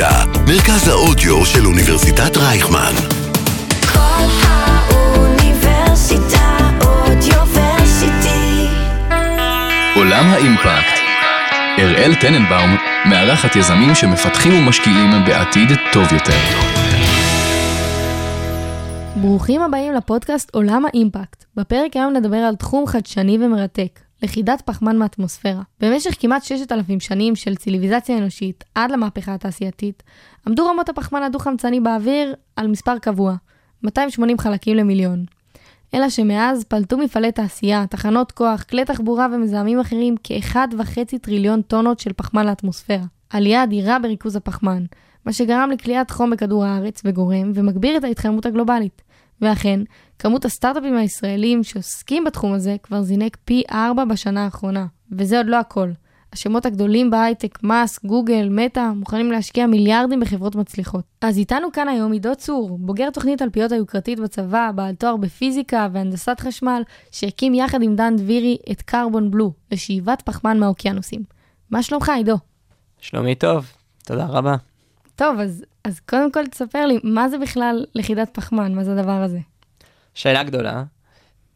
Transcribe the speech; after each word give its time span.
אוניברסיטה, 0.00 0.40
מרכז 0.46 0.88
האודיו 0.88 1.46
של 1.46 1.66
אוניברסיטת 1.66 2.36
רייכמן. 2.36 2.92
כל 3.92 4.26
האוניברסיטה 4.42 5.58
אודיוורסיטי. 6.84 8.66
עולם 9.96 10.24
האימפקט. 10.24 11.00
אראל 11.78 12.14
טננבאום 12.14 12.76
מארחת 13.10 13.56
יזמים 13.56 13.94
שמפתחים 13.94 14.52
ומשקיעים 14.54 15.10
בעתיד 15.26 15.68
טוב 15.92 16.12
יותר. 16.12 16.38
ברוכים 19.16 19.62
הבאים 19.62 19.92
לפודקאסט 19.92 20.54
עולם 20.54 20.86
האימפקט. 20.86 21.44
בפרק 21.56 21.96
היום 21.96 22.12
נדבר 22.12 22.36
על 22.36 22.56
תחום 22.56 22.86
חדשני 22.86 23.38
ומרתק, 23.40 24.00
לכידת 24.22 24.62
פחמן 24.62 24.96
מאטמוספירה. 24.96 25.62
במשך 25.80 26.14
כמעט 26.20 26.44
6,000 26.44 27.00
שנים 27.00 27.36
של 27.36 27.56
ציוויליזציה 27.56 28.18
אנושית 28.18 28.64
עד 28.74 28.90
למהפכה 28.90 29.34
התעשייתית, 29.34 30.02
עמדו 30.46 30.66
רמות 30.66 30.88
הפחמן 30.88 31.22
הדו-חמצני 31.22 31.80
באוויר 31.80 32.34
על 32.56 32.66
מספר 32.66 32.98
קבוע, 32.98 33.34
280 33.82 34.38
חלקים 34.38 34.76
למיליון. 34.76 35.24
אלא 35.94 36.08
שמאז 36.08 36.64
פלטו 36.64 36.98
מפעלי 36.98 37.32
תעשייה, 37.32 37.86
תחנות 37.86 38.32
כוח, 38.32 38.62
כלי 38.62 38.84
תחבורה 38.84 39.26
ומזהמים 39.32 39.80
אחרים 39.80 40.14
כ-1.5 40.24 41.18
טריליון 41.22 41.62
טונות 41.62 41.98
של 41.98 42.12
פחמן 42.12 42.46
לאטמוספירה. 42.46 43.04
עלייה 43.30 43.64
אדירה 43.64 43.98
בריכוז 43.98 44.36
הפחמן, 44.36 44.84
מה 45.24 45.32
שגרם 45.32 45.70
לכליאת 45.70 46.10
חום 46.10 46.30
בכדור 46.30 46.64
הארץ 46.64 47.02
וגורם 47.04 47.52
ומגביר 47.54 47.96
את 47.96 48.04
ההתחממות 48.04 48.46
הגלובלית. 48.46 49.02
ואכן, 49.42 49.80
כמות 50.18 50.44
הסטארט-אפים 50.44 50.96
הישראלים 50.96 51.64
שעוסקים 51.64 52.24
בתחום 52.24 52.52
הזה 52.52 52.76
כבר 52.82 53.02
זינק 53.02 53.36
פי 53.44 53.62
4 53.72 54.04
בשנה 54.04 54.44
האחרונה. 54.44 54.86
וזה 55.12 55.36
עוד 55.36 55.46
לא 55.46 55.56
הכל. 55.56 55.90
השמות 56.32 56.66
הגדולים 56.66 57.10
בהייטק, 57.10 57.62
מאסק, 57.62 58.04
גוגל, 58.04 58.48
מטא, 58.50 58.90
מוכנים 58.96 59.32
להשקיע 59.32 59.66
מיליארדים 59.66 60.20
בחברות 60.20 60.54
מצליחות. 60.54 61.04
אז 61.20 61.38
איתנו 61.38 61.72
כאן 61.72 61.88
היום 61.88 62.12
עידו 62.12 62.36
צור, 62.36 62.78
בוגר 62.78 63.10
תוכנית 63.10 63.38
תלפיות 63.38 63.72
היוקרתית 63.72 64.20
בצבא, 64.20 64.70
בעל 64.74 64.94
תואר 64.94 65.16
בפיזיקה 65.16 65.88
והנדסת 65.92 66.40
חשמל, 66.40 66.82
שהקים 67.10 67.54
יחד 67.54 67.82
עם 67.82 67.96
דן 67.96 68.16
דבירי 68.16 68.56
את 68.70 68.82
קרבון 68.82 69.30
בלו, 69.30 69.52
לשאיבת 69.72 70.22
פחמן 70.22 70.58
מהאוקיינוסים. 70.58 71.22
מה 71.70 71.82
שלומך, 71.82 72.08
עידו? 72.08 72.36
שלומי 73.00 73.34
טוב, 73.34 73.72
תודה 74.04 74.26
רבה. 74.26 74.56
טוב, 75.20 75.40
אז, 75.40 75.64
אז 75.84 76.00
קודם 76.00 76.32
כל 76.32 76.46
תספר 76.46 76.86
לי, 76.86 76.98
מה 77.04 77.28
זה 77.28 77.38
בכלל 77.38 77.84
לכידת 77.94 78.30
פחמן? 78.32 78.74
מה 78.74 78.84
זה 78.84 78.92
הדבר 78.92 79.12
הזה? 79.12 79.38
שאלה 80.14 80.42
גדולה. 80.42 80.82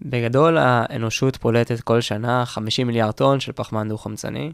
בגדול 0.02 0.58
האנושות 0.58 1.36
פולטת 1.36 1.80
כל 1.80 2.00
שנה 2.00 2.46
50 2.46 2.86
מיליארד 2.86 3.12
טון 3.12 3.40
של 3.40 3.52
פחמן 3.52 3.88
דו-חמצני, 3.88 4.52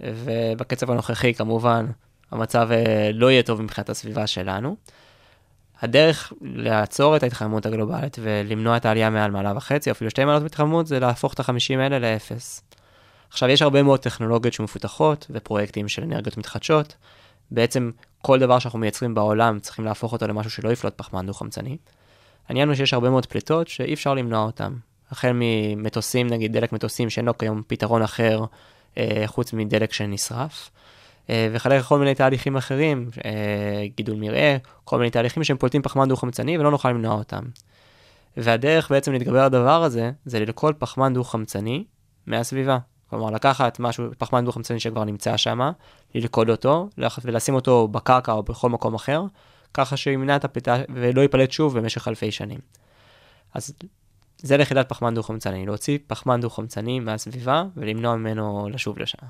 ובקצב 0.00 0.90
הנוכחי 0.90 1.34
כמובן 1.34 1.86
המצב 2.30 2.68
אה, 2.72 3.10
לא 3.14 3.30
יהיה 3.30 3.42
טוב 3.42 3.62
מבחינת 3.62 3.88
הסביבה 3.88 4.26
שלנו. 4.26 4.76
הדרך 5.82 6.32
לעצור 6.42 7.16
את 7.16 7.22
ההתחממות 7.22 7.66
הגלובלית 7.66 8.18
ולמנוע 8.22 8.76
את 8.76 8.84
העלייה 8.84 9.10
מעל 9.10 9.30
מעלה 9.30 9.52
וחצי, 9.56 9.90
אפילו 9.90 10.10
שתי 10.10 10.24
מעלות 10.24 10.42
בהתחממות, 10.42 10.86
זה 10.86 11.00
להפוך 11.00 11.34
את 11.34 11.40
ה-50 11.40 11.78
האלה 11.78 11.98
לאפס. 11.98 12.62
עכשיו, 13.30 13.48
יש 13.48 13.62
הרבה 13.62 13.82
מאוד 13.82 14.00
טכנולוגיות 14.00 14.54
שמפותחות 14.54 15.26
ופרויקטים 15.30 15.88
של 15.88 16.02
אנרגיות 16.02 16.36
מתחדשות. 16.36 16.94
בעצם 17.50 17.90
כל 18.22 18.38
דבר 18.38 18.58
שאנחנו 18.58 18.78
מייצרים 18.78 19.14
בעולם 19.14 19.58
צריכים 19.58 19.84
להפוך 19.84 20.12
אותו 20.12 20.26
למשהו 20.26 20.50
שלא 20.50 20.72
יפלוט 20.72 20.94
פחמן 20.96 21.26
דו-חמצני. 21.26 21.76
העניין 22.48 22.68
הוא 22.68 22.74
שיש 22.74 22.94
הרבה 22.94 23.10
מאוד 23.10 23.26
פליטות 23.26 23.68
שאי 23.68 23.94
אפשר 23.94 24.14
למנוע 24.14 24.44
אותן. 24.44 24.72
החל 25.10 25.32
ממטוסים, 25.34 26.26
נגיד 26.26 26.52
דלק 26.52 26.72
מטוסים 26.72 27.10
שאין 27.10 27.26
לו 27.26 27.38
כיום 27.38 27.62
פתרון 27.66 28.02
אחר 28.02 28.44
אה, 28.98 29.22
חוץ 29.26 29.52
מדלק 29.52 29.92
שנשרף. 29.92 30.70
אה, 31.30 31.48
וחלק 31.52 31.84
כל 31.84 31.98
מיני 31.98 32.14
תהליכים 32.14 32.56
אחרים, 32.56 33.10
אה, 33.24 33.86
גידול 33.96 34.16
מרעה, 34.16 34.56
כל 34.84 34.98
מיני 34.98 35.10
תהליכים 35.10 35.44
שהם 35.44 35.56
פולטים 35.56 35.82
פחמן 35.82 36.08
דו-חמצני 36.08 36.58
ולא 36.58 36.70
נוכל 36.70 36.90
למנוע 36.90 37.14
אותם. 37.14 37.42
והדרך 38.36 38.90
בעצם 38.90 39.12
להתגבר 39.12 39.38
על 39.38 39.46
הדבר 39.46 39.82
הזה, 39.82 40.10
זה 40.24 40.40
ללכוד 40.40 40.74
פחמן 40.78 41.14
דו-חמצני 41.14 41.84
מהסביבה. 42.26 42.78
כלומר, 43.10 43.30
לקחת 43.30 43.80
משהו, 43.80 44.04
פחמן 44.18 44.44
דו-חמצני 44.44 44.80
שכבר 44.80 45.04
נמצא 45.04 45.36
שם, 45.36 45.60
ללכוד 46.14 46.50
אותו, 46.50 46.88
ולשים 47.24 47.54
אותו 47.54 47.88
בקרקע 47.88 48.32
או 48.32 48.42
בכל 48.42 48.68
מקום 48.68 48.94
אחר, 48.94 49.22
ככה 49.74 49.96
שימנע 49.96 50.36
את 50.36 50.44
הפליטה 50.44 50.76
ולא 50.94 51.20
ייפלט 51.20 51.50
שוב 51.50 51.78
במשך 51.78 52.08
אלפי 52.08 52.30
שנים. 52.30 52.58
אז 53.54 53.72
זה 54.38 54.56
ליחידת 54.56 54.88
פחמן 54.88 55.14
דו-חמצני, 55.14 55.66
להוציא 55.66 55.98
פחמן 56.06 56.40
דו-חמצני 56.40 57.00
מהסביבה 57.00 57.64
ולמנוע 57.76 58.16
ממנו 58.16 58.68
לשוב 58.72 58.98
לשם. 58.98 59.26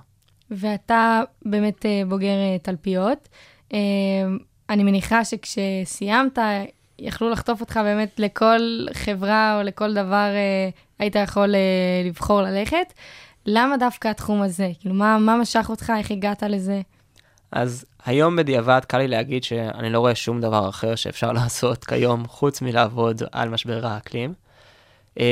ואתה 0.50 1.22
באמת 1.44 1.86
אה, 1.86 2.02
בוגר 2.08 2.26
אה, 2.26 2.56
תלפיות. 2.62 3.28
אה, 3.72 3.78
אני 4.70 4.84
מניחה 4.84 5.24
שכשסיימת, 5.24 6.38
יכלו 6.98 7.30
לחטוף 7.30 7.60
אותך 7.60 7.80
באמת 7.84 8.14
לכל 8.18 8.86
חברה 8.92 9.58
או 9.58 9.62
לכל 9.62 9.94
דבר, 9.94 10.28
היית 10.98 11.14
יכול 11.14 11.54
לבחור 12.04 12.42
ללכת. 12.42 12.92
למה 13.46 13.76
דווקא 13.76 14.08
התחום 14.08 14.42
הזה? 14.42 14.70
כאילו, 14.80 14.94
מה, 14.94 15.18
מה 15.18 15.36
משך 15.36 15.66
אותך? 15.70 15.92
איך 15.98 16.10
הגעת 16.10 16.42
לזה? 16.42 16.80
אז 17.52 17.84
היום 18.04 18.36
בדיעבד 18.36 18.80
קל 18.86 18.98
לי 18.98 19.08
להגיד 19.08 19.44
שאני 19.44 19.90
לא 19.90 19.98
רואה 19.98 20.14
שום 20.14 20.40
דבר 20.40 20.68
אחר 20.68 20.94
שאפשר 20.94 21.32
לעשות 21.42 21.84
כיום 21.84 22.26
חוץ 22.26 22.62
מלעבוד 22.62 23.22
על 23.32 23.48
משבר 23.48 23.86
האקלים. 23.86 24.34
Uh, 25.18 25.22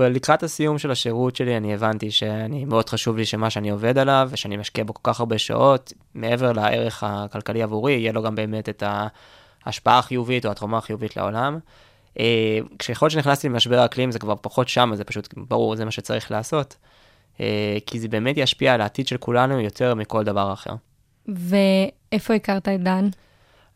לקראת 0.00 0.42
הסיום 0.42 0.78
של 0.78 0.90
השירות 0.90 1.36
שלי 1.36 1.56
אני 1.56 1.74
הבנתי 1.74 2.10
שאני 2.10 2.64
מאוד 2.64 2.88
חשוב 2.88 3.16
לי 3.16 3.24
שמה 3.24 3.50
שאני 3.50 3.70
עובד 3.70 3.98
עליו 3.98 4.28
ושאני 4.32 4.56
משקיע 4.56 4.84
בו 4.84 4.94
כל 4.94 5.12
כך 5.12 5.20
הרבה 5.20 5.38
שעות, 5.38 5.92
מעבר 6.14 6.52
לערך 6.52 7.04
הכלכלי 7.06 7.62
עבורי, 7.62 7.92
יהיה 7.92 8.12
לו 8.12 8.22
גם 8.22 8.34
באמת 8.34 8.68
את 8.68 8.82
ההשפעה 9.66 9.98
החיובית 9.98 10.46
או 10.46 10.50
התרומה 10.50 10.78
החיובית 10.78 11.16
לעולם. 11.16 11.58
כשיכול 12.78 13.06
להיות 13.06 13.12
שנכנסתי 13.12 13.48
למשבר 13.48 13.78
האקלים 13.78 14.10
זה 14.10 14.18
כבר 14.18 14.34
פחות 14.40 14.68
שם, 14.68 14.92
זה 14.94 15.04
פשוט 15.04 15.34
ברור, 15.36 15.76
זה 15.76 15.84
מה 15.84 15.90
שצריך 15.90 16.30
לעשות. 16.30 16.76
Uh, 17.36 17.40
כי 17.86 18.00
זה 18.00 18.08
באמת 18.08 18.36
ישפיע 18.36 18.74
על 18.74 18.80
העתיד 18.80 19.08
של 19.08 19.16
כולנו 19.16 19.60
יותר 19.60 19.94
מכל 19.94 20.24
דבר 20.24 20.52
אחר. 20.52 20.74
ואיפה 21.28 22.34
הכרת 22.34 22.68
את 22.68 22.82
דן? 22.82 23.08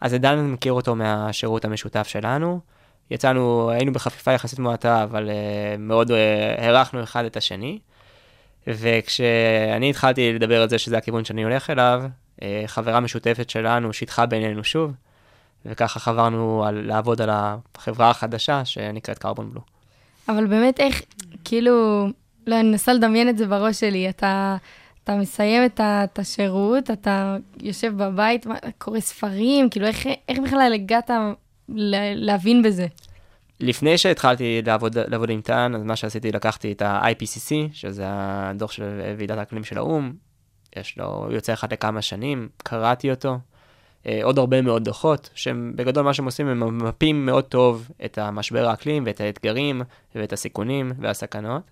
אז 0.01 0.15
את 0.15 0.21
דן 0.21 0.39
אני 0.39 0.49
מכיר 0.49 0.73
אותו 0.73 0.95
מהשירות 0.95 1.65
המשותף 1.65 2.07
שלנו. 2.07 2.61
יצאנו, 3.11 3.71
היינו 3.71 3.93
בחפיפה 3.93 4.33
יחסית 4.33 4.59
מועטה, 4.59 5.03
אבל 5.03 5.29
uh, 5.29 5.79
מאוד 5.79 6.11
uh, 6.11 6.15
הערכנו 6.59 7.03
אחד 7.03 7.25
את 7.25 7.37
השני. 7.37 7.79
וכשאני 8.67 9.91
התחלתי 9.91 10.33
לדבר 10.33 10.63
על 10.63 10.69
זה 10.69 10.79
שזה 10.79 10.99
הכיוון 10.99 11.25
שאני 11.25 11.45
הולך 11.45 11.71
אליו, 11.71 12.03
uh, 12.37 12.43
חברה 12.67 13.01
משותפת 13.01 13.51
שלנו 13.51 13.93
שיתחה 13.93 14.27
בינינו 14.27 14.65
שוב, 14.65 14.93
וככה 15.67 16.01
חברנו 16.01 16.65
על, 16.67 16.87
לעבוד 16.87 17.21
על 17.23 17.31
החברה 17.33 18.11
החדשה 18.11 18.65
שנקראת 18.65 19.19
קרבון 19.19 19.51
בלו. 19.51 19.61
אבל 20.29 20.47
באמת 20.47 20.81
איך, 20.81 21.03
כאילו, 21.45 22.07
לא, 22.47 22.61
אני 22.61 22.69
מנסה 22.69 22.93
לדמיין 22.93 23.29
את 23.29 23.39
זה 23.39 23.47
בראש 23.47 23.81
שלי, 23.81 24.09
אתה... 24.09 24.57
אתה 25.07 25.17
מסיים 25.17 25.65
את, 25.65 25.81
את 25.81 26.19
השירות, 26.19 26.91
אתה 26.91 27.37
יושב 27.63 27.93
בבית, 27.97 28.47
קורא 28.79 29.01
ספרים, 29.01 29.71
כאילו 29.71 29.87
איך, 29.87 30.07
איך 30.29 30.39
בכלל 30.39 30.73
הגעת 30.75 31.11
להבין 32.15 32.63
בזה? 32.63 32.87
לפני 33.61 33.99
שהתחלתי 33.99 34.63
לעבוד, 34.67 34.99
לעבוד 34.99 35.31
עם 35.31 35.41
טאן, 35.41 35.75
אז 35.75 35.83
מה 35.83 35.97
שעשיתי, 35.97 36.33
לקחתי 36.33 36.73
את 36.73 36.83
ה-IPCC, 36.83 37.55
שזה 37.73 38.05
הדוח 38.07 38.73
של 38.73 39.01
ועידת 39.19 39.39
האקלים 39.39 39.65
של 39.65 39.79
האו"ם, 39.79 40.13
יש 40.77 40.99
לו, 40.99 41.05
הוא 41.05 41.33
יוצא 41.33 41.53
אחת 41.53 41.73
לכמה 41.73 42.03
שנים, 42.03 42.49
קראתי 42.59 43.11
אותו. 43.11 43.39
אה, 44.07 44.21
עוד 44.23 44.39
הרבה 44.39 44.63
מאוד 44.63 44.85
דוחות, 44.85 45.31
שהם 45.35 45.73
בגדול 45.77 46.05
מה 46.05 46.15
שהם 46.15 46.25
עושים, 46.25 46.49
הם 46.49 46.61
ממפים 46.61 47.27
מאוד 47.27 47.45
טוב 47.45 47.89
את 48.05 48.19
המשבר 48.19 48.69
האקלים 48.69 49.03
ואת 49.07 49.21
האתגרים 49.21 49.83
ואת 50.15 50.33
הסיכונים 50.33 50.93
והסכנות. 51.01 51.63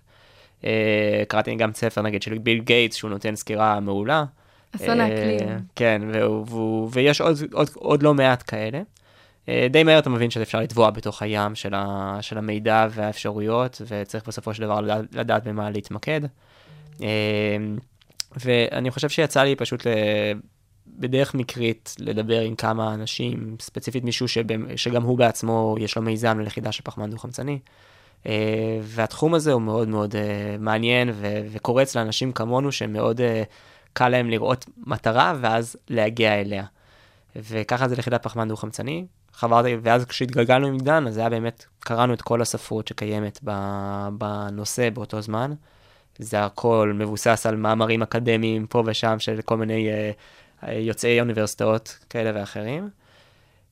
אה, 0.65 1.23
קראתי 1.27 1.55
גם 1.55 1.73
ספר 1.73 2.01
נגיד 2.01 2.21
של 2.21 2.37
ביל 2.37 2.59
גייטס, 2.59 2.95
שהוא 2.95 3.09
נותן 3.09 3.35
סקירה 3.35 3.79
מעולה. 3.79 4.25
אסון 4.75 4.99
האקלים. 4.99 5.49
אה, 5.49 5.57
כן, 5.75 6.01
ויש 6.91 7.21
עוד, 7.21 7.35
עוד, 7.53 7.69
עוד 7.73 8.03
לא 8.03 8.13
מעט 8.13 8.43
כאלה. 8.47 8.81
אה, 9.49 9.67
די 9.71 9.83
מהר 9.83 9.99
אתה 9.99 10.09
מבין 10.09 10.29
שאפשר 10.29 10.59
לטבוע 10.59 10.89
בתוך 10.89 11.21
הים 11.21 11.55
של, 11.55 11.73
ה, 11.73 12.17
של 12.21 12.37
המידע 12.37 12.87
והאפשרויות, 12.91 13.81
וצריך 13.87 14.27
בסופו 14.27 14.53
של 14.53 14.63
דבר 14.63 14.81
לדעת, 14.81 15.05
לדעת 15.11 15.43
במה 15.47 15.69
להתמקד. 15.69 16.21
ואני 18.45 18.91
חושב 18.91 19.09
שיצא 19.09 19.43
לי 19.43 19.55
פשוט 19.55 19.87
בדרך 20.87 21.33
מקרית 21.33 21.95
לדבר 21.99 22.41
עם 22.41 22.55
כמה 22.55 22.93
אנשים, 22.93 23.55
ספציפית 23.61 24.03
מישהו 24.03 24.27
שגם 24.75 25.03
הוא 25.03 25.17
בעצמו 25.17 25.75
יש 25.79 25.95
לו 25.95 26.01
מיזם 26.01 26.39
ללכידה 26.39 26.71
של 26.71 26.83
פחמן 26.83 27.09
דו-חמצני. 27.09 27.59
אה, 28.27 28.79
והתחום 28.81 29.33
הזה 29.33 29.51
הוא 29.51 29.61
מאוד 29.61 29.87
מאוד 29.87 30.15
אה, 30.15 30.55
מעניין 30.59 31.09
ו- 31.13 31.47
וקורץ 31.51 31.95
לאנשים 31.95 32.31
כמונו 32.31 32.71
שמאוד 32.71 33.21
אה, 33.21 33.43
קל 33.93 34.09
להם 34.09 34.29
לראות 34.29 34.65
מטרה 34.77 35.33
ואז 35.41 35.75
להגיע 35.89 36.41
אליה. 36.41 36.63
וככה 37.35 37.87
זה 37.87 37.95
לכידת 37.95 38.23
פחמן 38.23 38.47
דו-חמצני. 38.47 39.05
חברתי, 39.33 39.75
ואז 39.81 40.05
כשהתגלגלנו 40.05 40.67
עם 40.67 40.77
דן, 40.77 41.07
אז 41.07 41.17
היה 41.17 41.29
באמת, 41.29 41.65
קראנו 41.79 42.13
את 42.13 42.21
כל 42.21 42.41
הספרות 42.41 42.87
שקיימת 42.87 43.39
בנושא 44.11 44.89
באותו 44.89 45.21
זמן. 45.21 45.53
זה 46.19 46.45
הכל 46.45 46.93
מבוסס 46.95 47.45
על 47.45 47.55
מאמרים 47.55 48.01
אקדמיים 48.01 48.67
פה 48.67 48.83
ושם 48.85 49.19
של 49.19 49.41
כל 49.41 49.57
מיני 49.57 49.89
uh, 50.61 50.71
יוצאי 50.71 51.19
אוניברסיטאות 51.19 51.97
כאלה 52.09 52.39
ואחרים, 52.39 52.89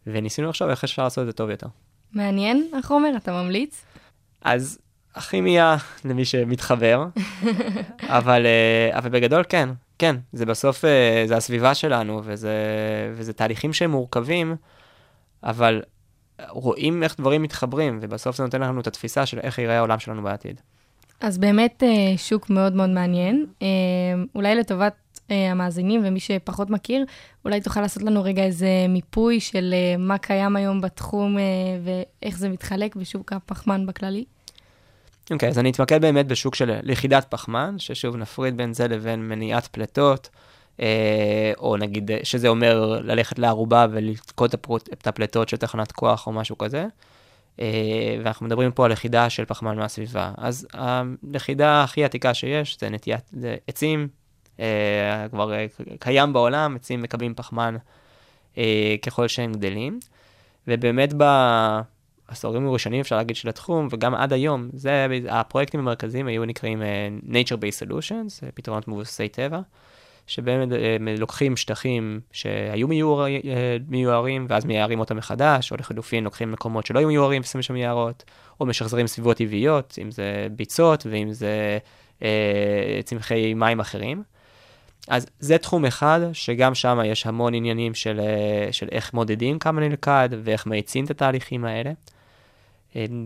וניסינו 0.07 0.49
לחשוב 0.49 0.69
איך 0.69 0.83
אפשר 0.83 1.03
לעשות 1.03 1.21
את 1.21 1.25
זה 1.25 1.33
טוב 1.33 1.49
יותר. 1.49 1.67
מעניין 2.13 2.71
החומר, 2.79 3.09
אתה 3.17 3.31
ממליץ? 3.31 3.85
אז 4.43 4.79
הכימיה 5.15 5.75
למי 6.05 6.25
שמתחבר, 6.25 7.05
אבל, 8.01 8.45
אה, 8.45 8.97
אבל 8.97 9.09
בגדול 9.09 9.43
כן, 9.49 9.69
כן, 9.99 10.15
זה 10.33 10.45
בסוף, 10.45 10.85
אה, 10.85 11.23
זה 11.25 11.37
הסביבה 11.37 11.73
שלנו, 11.75 12.21
וזה, 12.23 12.53
וזה 13.15 13.33
תהליכים 13.33 13.73
שהם 13.73 13.91
מורכבים, 13.91 14.55
אבל 15.43 15.81
רואים 16.49 17.03
איך 17.03 17.15
דברים 17.19 17.41
מתחברים, 17.41 17.99
ובסוף 18.01 18.37
זה 18.37 18.43
נותן 18.43 18.61
לנו 18.61 18.81
את 18.81 18.87
התפיסה 18.87 19.25
של 19.25 19.39
איך 19.39 19.59
ייראה 19.59 19.77
העולם 19.77 19.99
שלנו 19.99 20.23
בעתיד. 20.23 20.61
אז 21.21 21.37
באמת 21.37 21.83
אה, 21.83 22.17
שוק 22.17 22.49
מאוד 22.49 22.73
מאוד 22.73 22.89
מעניין. 22.89 23.45
אולי 24.35 24.55
לטובת 24.55 24.93
המאזינים 25.29 26.01
ומי 26.05 26.19
שפחות 26.19 26.69
מכיר, 26.69 27.05
אולי 27.45 27.61
תוכל 27.61 27.81
לעשות 27.81 28.03
לנו 28.03 28.23
רגע 28.23 28.43
איזה 28.43 28.67
מיפוי 28.89 29.39
של 29.39 29.73
מה 29.97 30.17
קיים 30.17 30.55
היום 30.55 30.81
בתחום 30.81 31.37
ואיך 31.83 32.37
זה 32.37 32.49
מתחלק 32.49 32.95
בשוק 32.95 33.33
הפחמן 33.33 33.85
בכללי. 33.85 34.25
אוקיי, 35.31 35.49
okay, 35.49 35.51
אז 35.51 35.59
אני 35.59 35.71
אתמקד 35.71 36.01
באמת 36.01 36.27
בשוק 36.27 36.55
של 36.55 36.79
לכידת 36.83 37.25
פחמן, 37.29 37.75
ששוב 37.77 38.15
נפריד 38.15 38.57
בין 38.57 38.73
זה 38.73 38.87
לבין 38.87 39.29
מניעת 39.29 39.67
פליטות, 39.67 40.29
אה, 40.79 41.51
או 41.57 41.77
נגיד 41.77 42.11
שזה 42.23 42.47
אומר 42.47 43.01
ללכת 43.03 43.39
לערובה 43.39 43.87
ולתקוד 43.91 44.53
את 44.93 45.07
הפליטות 45.07 45.49
של 45.49 45.57
תחנת 45.57 45.91
כוח 45.91 46.27
או 46.27 46.31
משהו 46.31 46.57
כזה. 46.57 46.85
אה, 47.59 48.17
ואנחנו 48.23 48.45
מדברים 48.45 48.71
פה 48.71 48.85
על 48.85 48.91
לכידה 48.91 49.29
של 49.29 49.45
פחמן 49.45 49.77
מהסביבה. 49.77 50.31
אז 50.37 50.67
הלכידה 50.73 51.83
הכי 51.83 52.03
עתיקה 52.03 52.33
שיש 52.33 52.77
זה 52.79 52.89
נטיית 52.89 53.29
זה 53.31 53.55
עצים, 53.67 54.07
אה, 54.59 55.29
כבר 55.29 55.53
אה, 55.53 55.65
קיים 55.99 56.33
בעולם, 56.33 56.75
עצים 56.75 57.01
מקבלים 57.01 57.33
פחמן 57.35 57.75
אה, 58.57 58.95
ככל 59.01 59.27
שהם 59.27 59.53
גדלים. 59.53 59.99
ובאמת 60.67 61.13
ב... 61.17 61.23
העשורים 62.29 62.67
הראשונים, 62.67 62.99
אפשר 63.01 63.15
להגיד, 63.15 63.35
של 63.35 63.49
התחום, 63.49 63.87
וגם 63.91 64.15
עד 64.15 64.33
היום, 64.33 64.69
זה, 64.73 65.07
הפרויקטים 65.29 65.79
המרכזיים 65.79 66.27
היו 66.27 66.45
נקראים 66.45 66.81
uh, 66.81 67.29
Nature-Based 67.29 67.89
Solutions, 67.89 68.45
פתרונות 68.53 68.87
מבוססי 68.87 69.29
טבע, 69.29 69.59
שבהם 70.27 70.69
uh, 70.71 71.19
לוקחים 71.19 71.57
שטחים 71.57 72.19
שהיו 72.31 72.87
מיוער, 72.87 73.25
uh, 73.27 73.43
מיוערים, 73.87 74.45
ואז 74.49 74.65
מייערים 74.65 74.99
אותם 74.99 75.17
מחדש, 75.17 75.71
או 75.71 75.77
לחלופין 75.77 76.23
לוקחים 76.23 76.51
מקומות 76.51 76.85
שלא 76.85 76.99
היו 76.99 77.07
מיוערים 77.07 77.41
ושמים 77.41 77.61
שם 77.61 77.75
יערות, 77.75 78.23
או 78.59 78.65
משחזרים 78.65 79.07
סביבות 79.07 79.37
טבעיות, 79.37 79.97
אם 80.01 80.11
זה 80.11 80.47
ביצות 80.51 81.05
ואם 81.09 81.33
זה 81.33 81.77
uh, 82.19 82.23
צמחי 83.03 83.53
מים 83.53 83.79
אחרים. 83.79 84.23
אז 85.07 85.25
זה 85.39 85.57
תחום 85.57 85.85
אחד, 85.85 86.19
שגם 86.33 86.75
שם 86.75 86.99
יש 87.05 87.25
המון 87.25 87.53
עניינים 87.53 87.93
של, 87.93 88.19
של 88.71 88.87
איך 88.91 89.13
מודדים 89.13 89.59
כמה 89.59 89.81
נלכד 89.81 90.29
ואיך 90.43 90.67
מאיצים 90.67 91.05
את 91.05 91.11
התהליכים 91.11 91.65
האלה. 91.65 91.91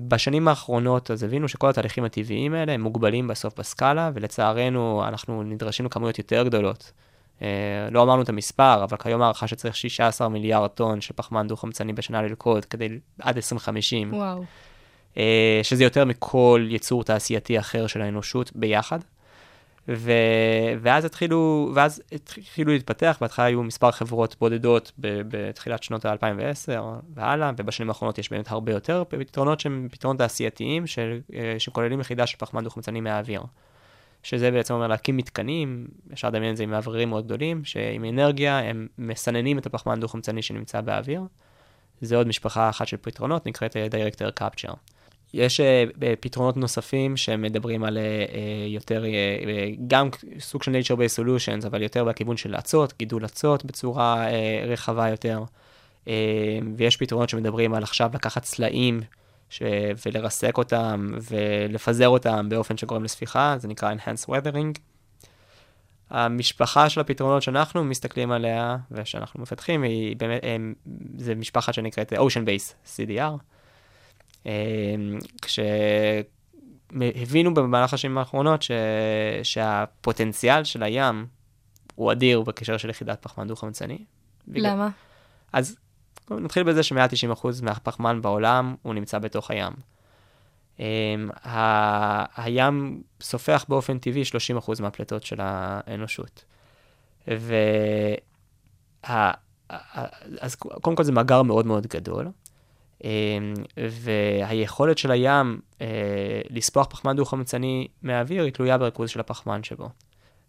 בשנים 0.07 0.47
האחרונות 0.47 1.11
אז 1.11 1.23
הבינו 1.23 1.47
שכל 1.47 1.69
התהליכים 1.69 2.03
הטבעיים 2.03 2.53
האלה 2.53 2.73
הם 2.73 2.81
מוגבלים 2.81 3.27
בסוף 3.27 3.59
בסקאלה, 3.59 4.11
ולצערנו 4.13 5.03
אנחנו 5.07 5.43
נדרשים 5.43 5.85
לכמויות 5.85 6.17
יותר 6.17 6.43
גדולות. 6.43 6.91
אה, 7.41 7.47
לא 7.91 8.03
אמרנו 8.03 8.21
את 8.21 8.29
המספר, 8.29 8.83
אבל 8.83 8.97
כיום 8.97 9.21
הערכה 9.21 9.47
שצריך 9.47 9.75
16 9.75 10.29
מיליארד 10.29 10.69
טון 10.69 11.01
של 11.01 11.13
פחמן 11.15 11.47
דו-חמצני 11.47 11.93
בשנה 11.93 12.21
ללכוד 12.21 12.65
כדי 12.65 12.89
עד 13.21 13.35
2050. 13.35 14.13
וואו. 14.13 14.43
אה, 15.17 15.59
שזה 15.63 15.83
יותר 15.83 16.05
מכל 16.05 16.67
יצור 16.69 17.03
תעשייתי 17.03 17.59
אחר 17.59 17.87
של 17.87 18.01
האנושות 18.01 18.51
ביחד. 18.55 18.99
ו... 19.89 20.11
ואז 20.81 21.05
התחילו, 21.05 21.71
ואז 21.75 22.01
התחילו 22.11 22.71
להתפתח, 22.71 23.17
בהתחלה 23.21 23.45
היו 23.45 23.63
מספר 23.63 23.91
חברות 23.91 24.35
בודדות 24.39 24.91
ב... 24.99 25.21
בתחילת 25.27 25.83
שנות 25.83 26.05
ה-2010 26.05 26.81
והלאה, 27.13 27.51
ובשנים 27.57 27.89
האחרונות 27.89 28.17
יש 28.17 28.29
באמת 28.29 28.51
הרבה 28.51 28.71
יותר 28.71 29.03
פתרונות 29.07 29.59
שהם 29.59 29.87
פתרונות 29.91 30.17
תעשייתיים 30.17 30.87
של... 30.87 31.19
אה, 31.33 31.55
שכוללים 31.59 31.99
יחידה 31.99 32.27
של 32.27 32.37
פחמן 32.37 32.63
דו-חמצני 32.63 33.01
מהאוויר. 33.01 33.41
שזה 34.23 34.51
בעצם 34.51 34.73
אומר 34.73 34.87
להקים 34.87 35.17
מתקנים, 35.17 35.87
אפשר 36.13 36.27
לדמיין 36.27 36.51
את 36.51 36.57
זה 36.57 36.63
עם 36.63 36.69
מאווררים 36.69 37.09
מאוד 37.09 37.25
גדולים, 37.25 37.65
שעם 37.65 38.05
אנרגיה 38.05 38.59
הם 38.59 38.87
מסננים 38.97 39.57
את 39.57 39.65
הפחמן 39.65 39.99
דו-חמצני 39.99 40.41
שנמצא 40.41 40.81
באוויר. 40.81 41.21
זה 42.01 42.15
עוד 42.15 42.27
משפחה 42.27 42.69
אחת 42.69 42.87
של 42.87 42.97
פתרונות, 42.97 43.45
נקראת 43.45 43.75
Director 43.75 44.43
Capture. 44.43 44.75
יש 45.33 45.59
uh, 45.59 45.63
פתרונות 46.19 46.57
נוספים 46.57 47.17
שמדברים 47.17 47.83
על 47.83 47.97
uh, 47.97 48.37
יותר, 48.67 49.03
גם 49.87 50.09
סוג 50.39 50.63
של 50.63 50.71
nature-based 50.71 51.19
solutions, 51.19 51.67
אבל 51.67 51.81
יותר 51.81 52.03
בכיוון 52.03 52.37
של 52.37 52.55
אצות, 52.55 52.93
גידול 52.97 53.25
אצות 53.25 53.65
בצורה 53.65 54.27
רחבה 54.67 55.09
יותר. 55.09 55.43
ויש 56.77 56.97
פתרונות 56.97 57.29
שמדברים 57.29 57.73
על 57.73 57.83
עכשיו 57.83 58.11
לקחת 58.13 58.43
צלעים 58.43 59.01
ש... 59.49 59.61
ולרסק 60.05 60.57
אותם 60.57 61.11
ולפזר 61.31 62.07
אותם 62.07 62.49
באופן 62.49 62.77
שגורם 62.77 63.03
לספיחה, 63.03 63.55
זה 63.57 63.67
נקרא 63.67 63.93
Enhanced 63.93 64.29
Weathering. 64.29 64.79
המשפחה 66.09 66.89
של 66.89 67.01
הפתרונות 67.01 67.43
שאנחנו 67.43 67.83
מסתכלים 67.83 68.31
עליה 68.31 68.77
ושאנחנו 68.91 69.41
מפתחים, 69.41 69.83
היא 69.83 70.17
באמת, 70.17 70.41
זה 71.17 71.35
משפחה 71.35 71.73
שנקראת 71.73 72.13
Ocean 72.13 72.15
Base 72.47 72.95
CDR. 72.95 73.56
אמ, 74.45 74.51
כשהבינו 75.41 76.23
במהלך 77.53 77.93
השנים 77.93 78.17
האחרונות 78.17 78.61
ש... 78.61 78.71
שהפוטנציאל 79.43 80.63
של 80.63 80.83
הים 80.83 81.25
הוא 81.95 82.11
אדיר 82.11 82.41
בקשר 82.41 82.77
של 82.77 82.89
יחידת 82.89 83.21
פחמן 83.21 83.47
דו-חמצני. 83.47 83.97
למה? 84.47 84.89
אז 85.53 85.77
נתחיל 86.31 86.63
בזה 86.63 86.83
שמעל 86.83 87.09
90% 87.33 87.45
מהפחמן 87.63 88.21
בעולם 88.21 88.75
הוא 88.81 88.93
נמצא 88.93 89.19
בתוך 89.19 89.51
הים. 89.51 89.73
Um, 90.77 90.79
ה- 91.47 92.43
הים 92.43 93.01
סופח 93.21 93.65
באופן 93.69 93.97
טבעי 93.99 94.21
30% 94.67 94.81
מהפליטות 94.81 95.23
של 95.23 95.35
האנושות. 95.39 96.43
ו- 97.37 97.53
ה- 99.07 99.31
אז 100.39 100.55
קודם 100.55 100.95
כל 100.95 101.03
זה 101.03 101.11
מאגר 101.11 101.41
מאוד 101.41 101.65
מאוד 101.65 101.87
גדול, 101.87 102.27
והיכולת 103.77 104.97
של 104.97 105.11
הים 105.11 105.59
אה, 105.81 105.87
לספוח 106.49 106.87
פחמן 106.89 107.15
דו-חמצני 107.15 107.87
מהאוויר 108.01 108.43
היא 108.43 108.51
תלויה 108.51 108.77
בריכוז 108.77 109.09
של 109.09 109.19
הפחמן 109.19 109.63
שבו. 109.63 109.89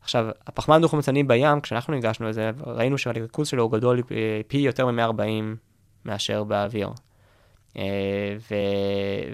עכשיו, 0.01 0.27
הפחמן 0.47 0.81
דו-חמצני 0.81 1.23
בים, 1.23 1.61
כשאנחנו 1.61 1.95
ניגשנו 1.95 2.29
לזה, 2.29 2.51
ראינו 2.67 2.99
שהריכוז 2.99 3.49
שלו 3.49 3.63
הוא 3.63 3.73
גדול 3.73 4.03
פי 4.49 4.59
יותר 4.59 4.87
מ-140 4.87 5.23
מאשר 6.05 6.45
באוויר. 6.45 6.89
אה, 7.77 8.37
ו... 8.51 8.55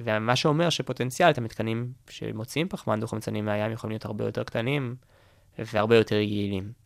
ומה 0.05 0.37
שאומר 0.37 0.71
שפוטנציאלית 0.71 1.39
המתקנים 1.39 1.93
שמוציאים 2.11 2.69
פחמן 2.69 3.01
דו-חמצני 3.01 3.41
מהים 3.41 3.73
יכולים 3.73 3.93
להיות 3.93 4.05
הרבה 4.05 4.25
יותר 4.25 4.45
קטנים 4.45 4.97
והרבה 5.59 5.97
יותר 5.97 6.17
יעילים. 6.17 6.84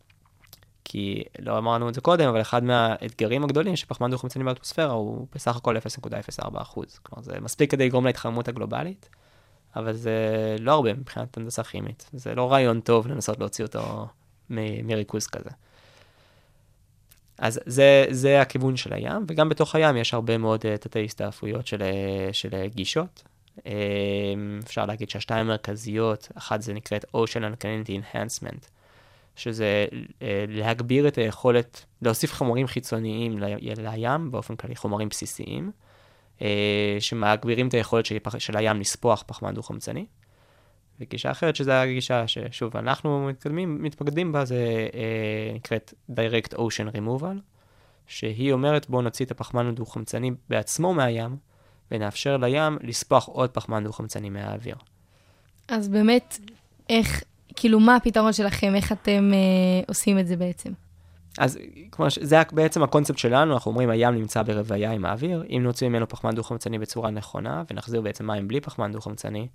כי 0.91 1.23
לא 1.39 1.57
אמרנו 1.57 1.89
את 1.89 1.93
זה 1.93 2.01
קודם, 2.01 2.27
אבל 2.29 2.41
אחד 2.41 2.63
מהאתגרים 2.63 3.43
הגדולים 3.43 3.75
שפחמן 3.75 4.11
דו-חמצני 4.11 4.43
באטמוספירה 4.43 4.91
הוא 4.91 5.27
בסך 5.35 5.55
הכל 5.55 5.77
0.04 5.77 6.61
אחוז. 6.61 6.99
כלומר, 7.03 7.23
זה 7.23 7.39
מספיק 7.41 7.71
כדי 7.71 7.85
לגרום 7.85 8.05
להתחממות 8.05 8.47
הגלובלית, 8.47 9.09
אבל 9.75 9.93
זה 9.93 10.15
לא 10.59 10.73
הרבה 10.73 10.93
מבחינת 10.93 11.37
הנדסה 11.37 11.63
כימית. 11.63 12.09
זה 12.13 12.35
לא 12.35 12.51
רעיון 12.51 12.79
טוב 12.79 13.07
לנסות 13.07 13.39
להוציא 13.39 13.65
אותו 13.65 14.07
מ- 14.49 14.87
מריכוז 14.87 15.27
כזה. 15.27 15.49
אז 17.37 17.59
זה, 17.65 18.05
זה 18.09 18.41
הכיוון 18.41 18.77
של 18.77 18.93
הים, 18.93 19.25
וגם 19.27 19.49
בתוך 19.49 19.75
הים 19.75 19.97
יש 19.97 20.13
הרבה 20.13 20.37
מאוד 20.37 20.61
uh, 20.65 20.77
תתי 20.77 21.05
הסתעפויות 21.05 21.67
של, 21.67 21.81
uh, 21.81 22.33
של 22.33 22.49
uh, 22.49 22.75
גישות. 22.75 23.23
Um, 23.57 23.61
אפשר 24.63 24.85
להגיד 24.85 25.09
שהשתיים 25.09 25.45
המרכזיות, 25.45 26.27
אחת 26.35 26.61
זה 26.61 26.73
נקראת 26.73 27.05
Ocean 27.05 27.41
Alkalinity 27.41 27.89
Enhancement, 27.89 28.78
שזה 29.35 29.85
אה, 30.21 30.45
להגביר 30.47 31.07
את 31.07 31.17
היכולת, 31.17 31.85
להוסיף 32.01 32.33
חומרים 32.33 32.67
חיצוניים 32.67 33.39
לים, 33.77 34.31
באופן 34.31 34.55
כללי 34.55 34.75
חומרים 34.75 35.09
בסיסיים, 35.09 35.71
אה, 36.41 36.97
שמגבירים 36.99 37.67
את 37.67 37.73
היכולת 37.73 38.05
של, 38.37 38.57
הים 38.57 38.79
לספוח 38.79 39.23
פחמן 39.27 39.53
דו-חמצני. 39.53 40.05
וגישה 40.99 41.31
אחרת, 41.31 41.55
שזו 41.55 41.71
הגישה 41.71 42.27
ששוב, 42.27 42.77
אנחנו 42.77 43.27
מתקדמים, 43.27 43.83
מתפקדים 43.83 44.31
בה, 44.31 44.45
זה 44.45 44.87
אה, 44.93 45.51
נקראת 45.55 45.93
Direct 46.11 46.53
Ocean 46.53 46.95
Removal, 46.95 47.37
שהיא 48.07 48.53
אומרת 48.53 48.89
בואו 48.89 49.01
נוציא 49.01 49.25
את 49.25 49.31
הפחמן 49.31 49.67
הדו-חמצני 49.67 50.31
בעצמו 50.49 50.93
מהים, 50.93 51.37
ונאפשר 51.91 52.37
לים 52.37 52.77
לספוח 52.81 53.27
עוד 53.27 53.49
פחמן 53.49 53.83
דו-חמצני 53.83 54.29
מהאוויר. 54.29 54.75
אז 55.67 55.87
באמת, 55.87 56.39
איך 56.89 57.23
כאילו, 57.55 57.79
מה 57.79 57.95
הפתרון 57.95 58.33
שלכם? 58.33 58.75
איך 58.75 58.91
אתם 58.91 59.31
אה, 59.33 59.81
עושים 59.87 60.19
את 60.19 60.27
זה 60.27 60.35
בעצם? 60.35 60.71
אז 61.37 61.57
כמו 61.91 62.05
זה 62.21 62.41
בעצם 62.51 62.83
הקונספט 62.83 63.17
שלנו, 63.17 63.53
אנחנו 63.53 63.71
אומרים 63.71 63.89
הים 63.89 64.15
נמצא 64.15 64.43
ברוויה 64.43 64.91
עם 64.91 65.05
האוויר, 65.05 65.43
אם 65.49 65.61
נוציא 65.63 65.89
ממנו 65.89 66.09
פחמן 66.09 66.35
דו-חמצני 66.35 66.79
בצורה 66.79 67.09
נכונה, 67.09 67.63
ונחזיר 67.71 68.01
בעצם 68.01 68.27
מים 68.27 68.47
בלי 68.47 68.61
פחמן 68.61 68.91
דו-חמצני, 68.91 69.47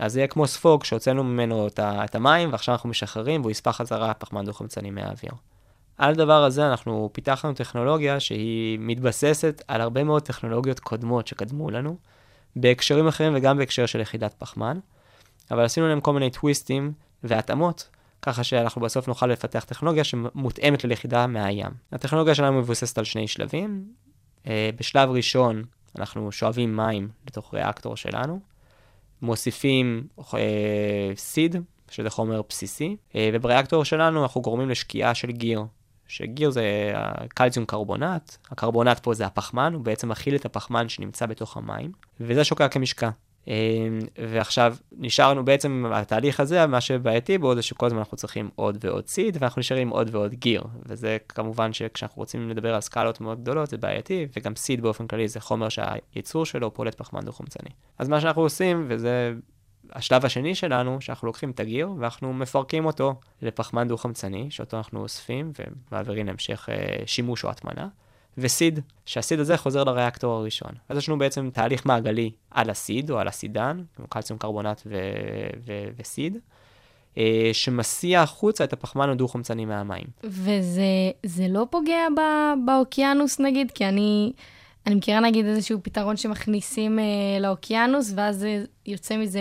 אז 0.00 0.12
זה 0.12 0.20
יהיה 0.20 0.28
כמו 0.28 0.46
ספוג 0.46 0.84
שהוצאנו 0.84 1.24
ממנו 1.24 1.66
את, 1.66 1.78
ה, 1.78 2.04
את 2.04 2.14
המים, 2.14 2.52
ועכשיו 2.52 2.74
אנחנו 2.74 2.88
משחררים, 2.88 3.40
והוא 3.40 3.50
יספח 3.50 3.76
חזרה 3.76 4.14
פחמן 4.14 4.44
דו-חמצני 4.44 4.90
מהאוויר. 4.90 5.32
על 5.98 6.10
הדבר 6.10 6.44
הזה 6.44 6.66
אנחנו 6.66 7.10
פיתחנו 7.12 7.54
טכנולוגיה 7.54 8.20
שהיא 8.20 8.78
מתבססת 8.80 9.62
על 9.68 9.80
הרבה 9.80 10.04
מאוד 10.04 10.22
טכנולוגיות 10.22 10.80
קודמות 10.80 11.26
שקדמו 11.26 11.70
לנו, 11.70 11.96
בהקשרים 12.56 13.08
אחרים 13.08 13.32
וגם 13.36 13.58
בהקשר 13.58 13.86
של 13.86 14.00
יחידת 14.00 14.34
פחמן, 14.38 14.78
אבל 15.50 15.64
עשינו 15.64 15.88
להם 15.88 16.00
כל 16.00 16.12
מיני 16.12 16.30
טוויסטים 16.30 16.92
והתאמות, 17.28 17.88
ככה 18.22 18.44
שאנחנו 18.44 18.80
בסוף 18.80 19.08
נוכל 19.08 19.26
לפתח 19.26 19.64
טכנולוגיה 19.64 20.04
שמותאמת 20.04 20.84
ליחידה 20.84 21.26
מהים. 21.26 21.70
הטכנולוגיה 21.92 22.34
שלנו 22.34 22.58
מבוססת 22.58 22.98
על 22.98 23.04
שני 23.04 23.28
שלבים. 23.28 23.84
אה, 24.46 24.70
בשלב 24.78 25.10
ראשון 25.10 25.62
אנחנו 25.98 26.32
שואבים 26.32 26.76
מים 26.76 27.08
לתוך 27.26 27.54
ריאקטור 27.54 27.96
שלנו, 27.96 28.40
מוסיפים 29.22 30.06
סיד, 31.16 31.56
שזה 31.90 32.10
חומר 32.10 32.42
בסיסי, 32.48 32.96
אה, 33.14 33.30
ובריאקטור 33.32 33.84
שלנו 33.84 34.22
אנחנו 34.22 34.40
גורמים 34.40 34.70
לשקיעה 34.70 35.14
של 35.14 35.30
גיר. 35.30 35.64
שגיר 36.08 36.50
זה 36.50 36.92
קלציום 37.28 37.66
קרבונט, 37.66 38.32
הקרבונט 38.50 38.98
פה 38.98 39.14
זה 39.14 39.26
הפחמן, 39.26 39.74
הוא 39.74 39.84
בעצם 39.84 40.08
מכיל 40.08 40.36
את 40.36 40.44
הפחמן 40.44 40.88
שנמצא 40.88 41.26
בתוך 41.26 41.56
המים, 41.56 41.92
וזה 42.20 42.44
שוקע 42.44 42.68
כמשקע. 42.68 43.10
אמ, 43.48 43.98
ועכשיו 44.30 44.76
נשארנו 44.92 45.44
בעצם, 45.44 45.84
התהליך 45.92 46.40
הזה, 46.40 46.66
מה 46.66 46.80
שבעייתי 46.80 47.38
בו 47.38 47.54
זה 47.54 47.62
שכל 47.62 47.86
הזמן 47.86 47.98
אנחנו 47.98 48.16
צריכים 48.16 48.50
עוד 48.54 48.78
ועוד 48.80 49.08
סיד, 49.08 49.36
ואנחנו 49.40 49.60
נשארים 49.60 49.88
עוד 49.88 50.14
ועוד 50.14 50.34
גיר. 50.34 50.64
וזה 50.86 51.16
כמובן 51.28 51.72
שכשאנחנו 51.72 52.20
רוצים 52.20 52.50
לדבר 52.50 52.74
על 52.74 52.80
סקלות 52.80 53.20
מאוד 53.20 53.40
גדולות 53.40 53.70
זה 53.70 53.76
בעייתי, 53.76 54.26
וגם 54.36 54.56
סיד 54.56 54.82
באופן 54.82 55.06
כללי 55.06 55.28
זה 55.28 55.40
חומר 55.40 55.68
שהייצור 55.68 56.46
שלו 56.46 56.74
פולט 56.74 56.94
פחמן 56.94 57.20
דו-חומצני. 57.20 57.70
אז 57.98 58.08
מה 58.08 58.20
שאנחנו 58.20 58.42
עושים, 58.42 58.86
וזה 58.88 59.34
השלב 59.92 60.24
השני 60.24 60.54
שלנו, 60.54 61.00
שאנחנו 61.00 61.26
לוקחים 61.26 61.50
את 61.50 61.60
הגיר 61.60 61.90
ואנחנו 61.98 62.32
מפרקים 62.32 62.86
אותו 62.86 63.14
לפחמן 63.42 63.88
דו-חמצני, 63.88 64.50
שאותו 64.50 64.76
אנחנו 64.76 65.00
אוספים 65.00 65.52
ומעבירים 65.92 66.26
להמשך 66.26 66.68
אה, 66.72 67.06
שימוש 67.06 67.44
או 67.44 67.50
הטמנה. 67.50 67.88
וסיד, 68.38 68.80
שהסיד 69.06 69.40
הזה 69.40 69.56
חוזר 69.56 69.84
לריאקטור 69.84 70.32
הראשון. 70.32 70.70
אז 70.88 70.98
יש 70.98 71.08
לנו 71.08 71.18
בעצם 71.18 71.50
תהליך 71.52 71.86
מעגלי 71.86 72.30
על 72.50 72.70
הסיד 72.70 73.10
או 73.10 73.18
על 73.18 73.28
הסידן, 73.28 73.82
כמו 73.96 74.06
קלציום 74.08 74.38
קרבונט 74.38 74.80
ו- 74.86 74.96
ו- 75.66 75.88
וסיד, 75.98 76.38
אה, 77.18 77.50
שמסיע 77.52 78.22
החוצה 78.22 78.64
את 78.64 78.72
הפחמן 78.72 79.10
הדו-חמצני 79.10 79.64
מהמים. 79.64 80.06
וזה 80.24 81.46
לא 81.48 81.66
פוגע 81.70 82.06
ב- 82.16 82.66
באוקיינוס 82.66 83.40
נגיד? 83.40 83.70
כי 83.70 83.84
אני, 83.84 84.32
אני 84.86 84.94
מכירה 84.94 85.20
נגיד 85.20 85.46
איזשהו 85.46 85.78
פתרון 85.82 86.16
שמכניסים 86.16 86.98
אה, 86.98 87.04
לאוקיינוס, 87.40 88.12
ואז 88.16 88.46
יוצא 88.86 89.16
מזה 89.16 89.40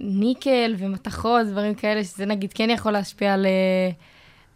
ניקל 0.00 0.74
ומתכות, 0.78 1.46
דברים 1.46 1.74
כאלה, 1.74 2.04
שזה 2.04 2.26
נגיד 2.26 2.52
כן 2.52 2.70
יכול 2.70 2.92
להשפיע 2.92 3.34
על... 3.34 3.46
אה, 3.46 3.90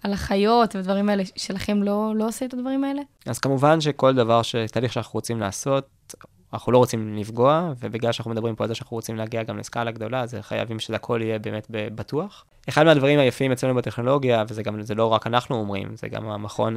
על 0.02 0.12
החיות 0.12 0.76
ודברים 0.76 1.08
האלה, 1.08 1.22
שלכם 1.36 1.82
לא, 1.82 2.12
לא 2.16 2.28
עושה 2.28 2.44
את 2.44 2.54
הדברים 2.54 2.84
האלה? 2.84 3.02
אז 3.26 3.38
כמובן 3.38 3.80
שכל 3.80 4.14
דבר, 4.14 4.40
תהליך 4.72 4.92
שאנחנו 4.92 5.12
רוצים 5.12 5.40
לעשות, 5.40 6.14
אנחנו 6.52 6.72
לא 6.72 6.78
רוצים 6.78 7.16
לפגוע, 7.16 7.72
ובגלל 7.80 8.12
שאנחנו 8.12 8.30
מדברים 8.30 8.56
פה 8.56 8.64
על 8.64 8.68
זה 8.68 8.74
שאנחנו 8.74 8.96
רוצים 8.96 9.16
להגיע 9.16 9.42
גם 9.42 9.58
לסקאלה 9.58 9.90
גדולה, 9.90 10.20
אז 10.20 10.36
חייבים 10.40 10.80
שזה 10.80 10.96
הכל 10.96 11.20
יהיה 11.22 11.38
באמת 11.38 11.66
בטוח. 11.70 12.44
אחד 12.68 12.84
מהדברים 12.84 13.18
היפים 13.18 13.52
אצלנו 13.52 13.74
בטכנולוגיה, 13.74 14.44
וזה 14.48 14.62
גם, 14.62 14.82
זה 14.82 14.94
לא 14.94 15.06
רק 15.06 15.26
אנחנו 15.26 15.56
אומרים, 15.56 15.96
זה 15.96 16.08
גם 16.08 16.28
המכון... 16.28 16.76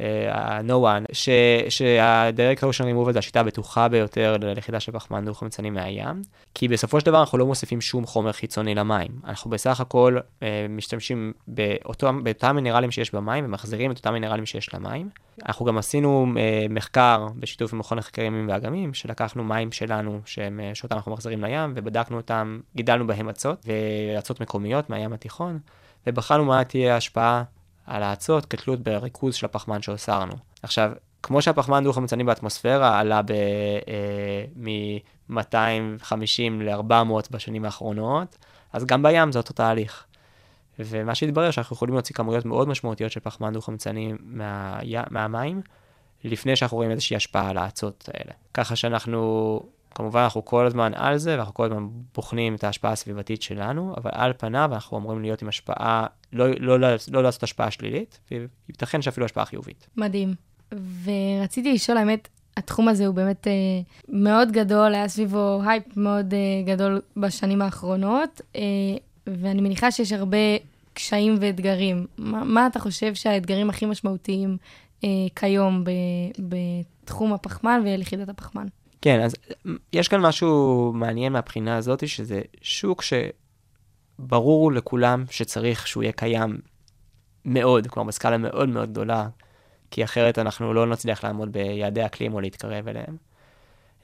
אה, 0.00 0.34
ה-No 0.34 0.72
one, 0.72 1.14
שה-Direct 1.68 2.60
Ocean 2.60 2.84
Removal 2.84 3.12
זה 3.12 3.18
השיטה 3.18 3.40
הבטוחה 3.40 3.88
ביותר 3.88 4.36
ליחידה 4.40 4.80
של 4.80 4.92
פחמן 4.92 5.24
דו-חמצני 5.24 5.70
מהים, 5.70 6.22
כי 6.54 6.68
בסופו 6.68 7.00
של 7.00 7.06
דבר 7.06 7.20
אנחנו 7.20 7.38
לא 7.38 7.46
מוסיפים 7.46 7.80
שום 7.80 8.06
חומר 8.06 8.32
חיצוני 8.32 8.74
למים. 8.74 9.10
אנחנו 9.24 9.50
בסך 9.50 9.80
הכל 9.80 10.18
uh, 10.18 10.44
משתמשים 10.68 11.32
באותם, 11.48 12.24
באותם 12.24 12.56
מינרלים 12.56 12.90
שיש 12.90 13.14
במים 13.14 13.44
ומחזירים 13.44 13.90
את 13.90 13.96
אותם 13.96 14.12
מינרלים 14.12 14.46
שיש 14.46 14.74
למים. 14.74 15.08
אנחנו 15.46 15.66
גם 15.66 15.78
עשינו 15.78 16.26
uh, 16.34 16.72
מחקר 16.72 17.26
בשיתוף 17.36 17.72
עם 17.72 17.78
מכון 17.78 17.98
לחקרים 17.98 18.34
ימים 18.34 18.48
ואגמים, 18.48 18.94
שלקחנו 18.94 19.44
מים 19.44 19.72
שלנו, 19.72 20.20
שהם, 20.24 20.60
שאותם 20.74 20.96
אנחנו 20.96 21.12
מחזירים 21.12 21.44
לים, 21.44 21.72
ובדקנו 21.76 22.16
אותם, 22.16 22.60
גידלנו 22.76 23.06
בהם 23.06 23.28
אצות, 23.28 23.66
ואצות 24.14 24.40
מקומיות 24.40 24.90
מהים 24.90 25.12
התיכון, 25.12 25.58
ובחנו 26.06 26.44
מה 26.44 26.64
תהיה 26.64 26.94
ההשפעה 26.94 27.42
על 27.86 28.02
האצות 28.02 28.46
כתלות 28.46 28.80
בריכוז 28.80 29.34
של 29.34 29.46
הפחמן 29.46 29.82
שהוסרנו. 29.82 30.34
עכשיו, 30.62 30.92
כמו 31.22 31.42
שהפחמן 31.42 31.84
דו-חמצני 31.84 32.24
באטמוספירה 32.24 33.00
עלה 33.00 33.22
ב, 33.22 33.30
אה, 33.30 34.44
מ-250 34.56 36.60
ל-400 36.60 37.28
בשנים 37.30 37.64
האחרונות, 37.64 38.36
אז 38.72 38.84
גם 38.84 39.02
בים 39.02 39.32
זה 39.32 39.38
אותו 39.38 39.52
תהליך. 39.52 40.04
ומה 40.78 41.14
שהתברר 41.14 41.50
שאנחנו 41.50 41.74
יכולים 41.74 41.94
להוציא 41.94 42.14
כמויות 42.14 42.44
מאוד 42.44 42.68
משמעותיות 42.68 43.12
של 43.12 43.20
פחמן 43.20 43.52
דו-חמצני 43.52 44.12
מה, 44.20 44.80
מהמים, 45.10 45.60
לפני 46.24 46.56
שאנחנו 46.56 46.76
רואים 46.76 46.90
איזושהי 46.90 47.16
השפעה 47.16 47.50
על 47.50 47.58
האצות 47.58 48.08
האלה. 48.14 48.32
ככה 48.54 48.76
שאנחנו 48.76 49.60
כמובן 49.94 50.20
אנחנו 50.20 50.44
כל 50.44 50.66
הזמן 50.66 50.92
על 50.94 51.18
זה, 51.18 51.36
ואנחנו 51.36 51.54
כל 51.54 51.64
הזמן 51.64 51.88
בוחנים 52.14 52.54
את 52.54 52.64
ההשפעה 52.64 52.92
הסביבתית 52.92 53.42
שלנו, 53.42 53.94
אבל 53.96 54.10
על 54.14 54.32
פניו 54.38 54.70
אנחנו 54.72 54.98
אמורים 54.98 55.22
להיות 55.22 55.42
עם 55.42 55.48
השפעה, 55.48 56.06
לא, 56.32 56.46
לא, 56.60 56.80
לא, 56.80 56.88
לא 57.10 57.22
לעשות 57.22 57.42
השפעה 57.42 57.70
שלילית, 57.70 58.20
וייתכן 58.68 59.02
שאפילו 59.02 59.26
השפעה 59.26 59.44
חיובית. 59.44 59.86
מדהים. 59.96 60.34
ורציתי 61.04 61.72
לשאול, 61.72 61.98
האמת, 61.98 62.28
התחום 62.56 62.88
הזה 62.88 63.06
הוא 63.06 63.14
באמת 63.14 63.46
אה, 63.46 63.52
מאוד 64.08 64.52
גדול, 64.52 64.94
היה 64.94 65.08
סביבו 65.08 65.60
הייפ 65.66 65.96
מאוד 65.96 66.34
אה, 66.34 66.74
גדול 66.74 67.00
בשנים 67.16 67.62
האחרונות, 67.62 68.40
אה, 68.56 68.60
ואני 69.26 69.62
מניחה 69.62 69.90
שיש 69.90 70.12
הרבה 70.12 70.38
קשיים 70.94 71.36
ואתגרים. 71.40 72.06
מה, 72.18 72.44
מה 72.44 72.66
אתה 72.66 72.78
חושב 72.78 73.14
שהאתגרים 73.14 73.70
הכי 73.70 73.86
משמעותיים 73.86 74.56
אה, 75.04 75.08
כיום 75.36 75.84
ב, 75.84 75.90
בתחום 76.38 77.32
הפחמן 77.32 77.80
וליחידת 77.84 78.28
הפחמן? 78.28 78.66
כן, 79.04 79.20
אז 79.20 79.34
יש 79.92 80.08
כאן 80.08 80.20
משהו 80.20 80.92
מעניין 80.94 81.32
מהבחינה 81.32 81.76
הזאת, 81.76 82.08
שזה 82.08 82.40
שוק 82.62 83.02
שברור 83.02 84.72
לכולם 84.72 85.24
שצריך 85.30 85.86
שהוא 85.86 86.02
יהיה 86.02 86.12
קיים 86.12 86.58
מאוד, 87.44 87.86
כלומר 87.86 88.08
בסקאלה 88.08 88.38
מאוד 88.38 88.68
מאוד 88.68 88.90
גדולה, 88.90 89.28
כי 89.90 90.04
אחרת 90.04 90.38
אנחנו 90.38 90.74
לא 90.74 90.86
נצליח 90.86 91.24
לעמוד 91.24 91.52
ביעדי 91.52 92.06
אקלים 92.06 92.34
או 92.34 92.40
להתקרב 92.40 92.88
אליהם. 92.88 93.16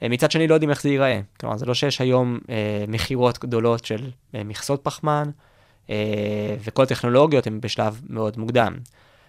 אה, 0.03 0.09
מצד 0.09 0.31
שני, 0.31 0.47
לא 0.47 0.53
יודעים 0.53 0.69
איך 0.69 0.81
זה 0.81 0.89
ייראה. 0.89 1.21
כלומר, 1.39 1.57
זה 1.57 1.65
לא 1.65 1.73
שיש 1.73 2.01
היום 2.01 2.39
אה, 2.49 2.85
מכירות 2.87 3.39
גדולות 3.39 3.85
של 3.85 4.09
אה, 4.35 4.43
מכסות 4.43 4.83
פחמן, 4.83 5.29
אה, 5.89 6.55
וכל 6.59 6.83
הטכנולוגיות 6.83 7.47
הן 7.47 7.61
בשלב 7.61 8.01
מאוד 8.09 8.39
מוקדם. 8.39 8.75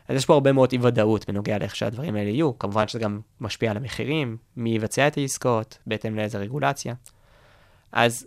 אז 0.09 0.17
יש 0.17 0.27
פה 0.27 0.35
הרבה 0.35 0.53
מאוד 0.53 0.73
אי-ודאות 0.73 1.29
בנוגע 1.29 1.59
לאיך 1.59 1.77
שהדברים 1.77 2.17
האלה 2.17 2.31
יהיו. 2.31 2.59
כמובן 2.59 2.89
שזה 2.89 2.99
גם 2.99 3.21
משפיע 3.41 3.71
על 3.71 3.77
המחירים, 3.77 4.37
מי 4.57 4.71
יבצע 4.71 5.07
את 5.07 5.17
העסקאות, 5.17 5.79
בהתאם 5.87 6.17
לאיזה 6.17 6.39
רגולציה. 6.39 6.95
אז 7.93 8.27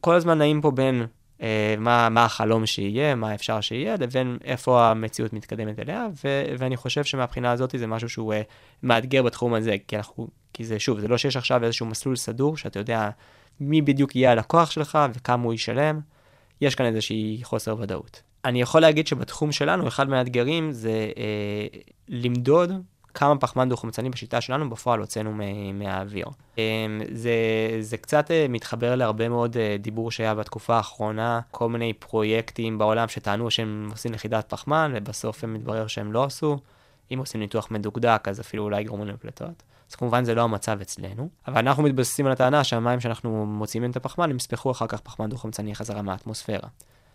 כל 0.00 0.14
הזמן 0.14 0.38
נעים 0.38 0.60
פה 0.60 0.70
בין 0.70 1.06
אה, 1.42 1.74
מה, 1.78 2.08
מה 2.08 2.24
החלום 2.24 2.66
שיהיה, 2.66 3.14
מה 3.14 3.34
אפשר 3.34 3.60
שיהיה, 3.60 3.96
לבין 4.00 4.38
איפה 4.44 4.90
המציאות 4.90 5.32
מתקדמת 5.32 5.78
אליה, 5.78 6.08
ו- 6.24 6.44
ואני 6.58 6.76
חושב 6.76 7.04
שמבחינה 7.04 7.50
הזאת 7.50 7.74
זה 7.78 7.86
משהו 7.86 8.08
שהוא 8.08 8.32
אה, 8.32 8.42
מאתגר 8.82 9.22
בתחום 9.22 9.54
הזה, 9.54 9.76
כי, 9.88 9.96
אנחנו, 9.96 10.28
כי 10.52 10.64
זה, 10.64 10.78
שוב, 10.78 11.00
זה 11.00 11.08
לא 11.08 11.18
שיש 11.18 11.36
עכשיו 11.36 11.64
איזשהו 11.64 11.86
מסלול 11.86 12.16
סדור, 12.16 12.56
שאתה 12.56 12.78
יודע 12.78 13.10
מי 13.60 13.82
בדיוק 13.82 14.16
יהיה 14.16 14.32
הלקוח 14.32 14.70
שלך 14.70 14.98
וכמה 15.14 15.44
הוא 15.44 15.54
ישלם, 15.54 16.00
יש 16.60 16.74
כאן 16.74 16.86
איזושהי 16.86 17.40
חוסר 17.42 17.76
ודאות. 17.78 18.22
אני 18.44 18.60
יכול 18.60 18.80
להגיד 18.80 19.06
שבתחום 19.06 19.52
שלנו, 19.52 19.88
אחד 19.88 20.08
מהאתגרים 20.08 20.72
זה 20.72 21.12
אה, 21.16 21.66
למדוד 22.08 22.72
כמה 23.14 23.38
פחמן 23.38 23.68
דו-חמצני 23.68 24.10
בשיטה 24.10 24.40
שלנו 24.40 24.70
בפועל 24.70 25.00
הוצאנו 25.00 25.32
מהאוויר. 25.74 26.26
אה, 26.58 26.64
זה, 27.12 27.32
זה 27.80 27.96
קצת 27.96 28.30
אה, 28.30 28.46
מתחבר 28.48 28.94
להרבה 28.94 29.28
מאוד 29.28 29.56
אה, 29.56 29.76
דיבור 29.78 30.10
שהיה 30.10 30.34
בתקופה 30.34 30.76
האחרונה, 30.76 31.40
כל 31.50 31.68
מיני 31.68 31.92
פרויקטים 31.92 32.78
בעולם 32.78 33.08
שטענו 33.08 33.50
שהם 33.50 33.88
עושים 33.90 34.14
יחידת 34.14 34.48
פחמן, 34.48 34.92
ובסוף 34.94 35.44
הם 35.44 35.54
מתברר 35.54 35.86
שהם 35.86 36.12
לא 36.12 36.24
עשו. 36.24 36.58
אם 37.14 37.18
עושים 37.18 37.40
ניתוח 37.40 37.70
מדוקדק, 37.70 38.28
אז 38.28 38.40
אפילו 38.40 38.64
אולי 38.64 38.80
יגרמו 38.80 39.04
לפליטות. 39.04 39.62
אז 39.90 39.94
כמובן 39.94 40.24
זה 40.24 40.34
לא 40.34 40.42
המצב 40.42 40.80
אצלנו, 40.80 41.28
אבל 41.48 41.58
אנחנו 41.58 41.82
מתבססים 41.82 42.26
על 42.26 42.32
הטענה 42.32 42.64
שהמים 42.64 43.00
שאנחנו 43.00 43.46
מוציאים 43.46 43.90
את 43.90 43.96
הפחמן, 43.96 44.30
הם 44.30 44.36
יספחו 44.36 44.70
אחר 44.70 44.86
כך 44.86 45.00
פחמן 45.00 45.28
דו-חמצני 45.30 45.74
חזרה 45.74 46.02
מהאטמוספירה. 46.02 46.68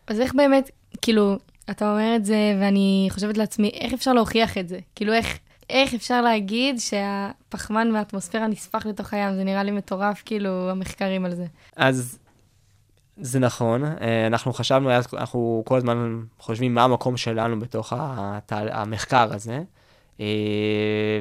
אז 0.07 0.19
איך 0.19 0.35
באמת, 0.35 0.71
כאילו, 1.01 1.37
אתה 1.69 1.91
אומר 1.91 2.15
את 2.15 2.25
זה, 2.25 2.57
ואני 2.61 3.07
חושבת 3.11 3.37
לעצמי, 3.37 3.69
איך 3.69 3.93
אפשר 3.93 4.13
להוכיח 4.13 4.57
את 4.57 4.67
זה? 4.67 4.79
כאילו, 4.95 5.13
איך, 5.13 5.39
איך 5.69 5.93
אפשר 5.93 6.21
להגיד 6.21 6.79
שהפחמן 6.79 7.91
מהאטמוספירה 7.91 8.47
נספח 8.47 8.85
לתוך 8.85 9.13
הים? 9.13 9.35
זה 9.35 9.43
נראה 9.43 9.63
לי 9.63 9.71
מטורף, 9.71 10.21
כאילו, 10.25 10.69
המחקרים 10.69 11.25
על 11.25 11.35
זה. 11.35 11.45
אז 11.75 12.19
זה 13.17 13.39
נכון, 13.39 13.85
אה, 13.85 14.27
אנחנו 14.27 14.53
חשבנו, 14.53 14.91
אנחנו 15.13 15.63
כל 15.65 15.77
הזמן 15.77 16.21
חושבים 16.39 16.73
מה 16.73 16.83
המקום 16.83 17.17
שלנו 17.17 17.59
בתוך 17.59 17.93
המחקר 18.49 19.33
הזה. 19.33 19.63
אה, 20.19 20.25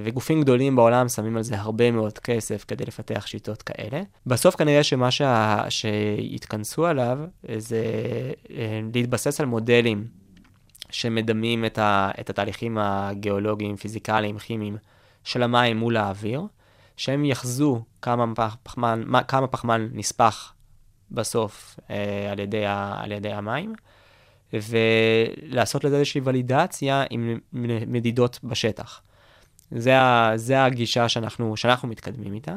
וגופים 0.04 0.42
גדולים 0.42 0.76
בעולם 0.76 1.08
שמים 1.08 1.36
על 1.36 1.42
זה 1.42 1.58
הרבה 1.58 1.90
מאוד 1.90 2.18
כסף 2.18 2.64
כדי 2.68 2.84
לפתח 2.84 3.26
שיטות 3.26 3.62
כאלה. 3.62 4.02
בסוף 4.26 4.56
כנראה 4.56 4.82
שמה 4.82 5.10
שה... 5.10 5.64
שהתכנסו 5.68 6.86
עליו 6.86 7.18
זה 7.56 7.84
אה, 8.50 8.80
להתבסס 8.94 9.40
על 9.40 9.46
מודלים 9.46 10.06
שמדמים 10.90 11.64
את, 11.64 11.78
ה, 11.78 12.10
את 12.20 12.30
התהליכים 12.30 12.78
הגיאולוגיים, 12.78 13.76
פיזיקליים, 13.76 14.38
כימיים 14.38 14.76
של 15.24 15.42
המים 15.42 15.76
מול 15.76 15.96
האוויר, 15.96 16.42
שהם 16.96 17.24
יחזו 17.24 17.84
כמה 18.02 18.24
פחמן, 18.62 19.02
כמה 19.28 19.46
פחמן 19.46 19.88
נספח 19.92 20.52
בסוף 21.10 21.78
אה, 21.90 22.28
על, 22.32 22.38
ידי 22.38 22.66
ה, 22.66 22.94
על 23.02 23.12
ידי 23.12 23.32
המים, 23.32 23.74
ולעשות 24.62 25.84
לזה 25.84 25.96
איזושהי 25.96 26.20
ולידציה 26.24 27.04
עם 27.10 27.38
מדידות 27.86 28.38
בשטח. 28.44 29.00
זה, 29.70 29.98
ה, 30.00 30.32
זה 30.36 30.64
הגישה 30.64 31.08
שאנחנו, 31.08 31.56
שאנחנו 31.56 31.88
מתקדמים 31.88 32.34
איתה. 32.34 32.56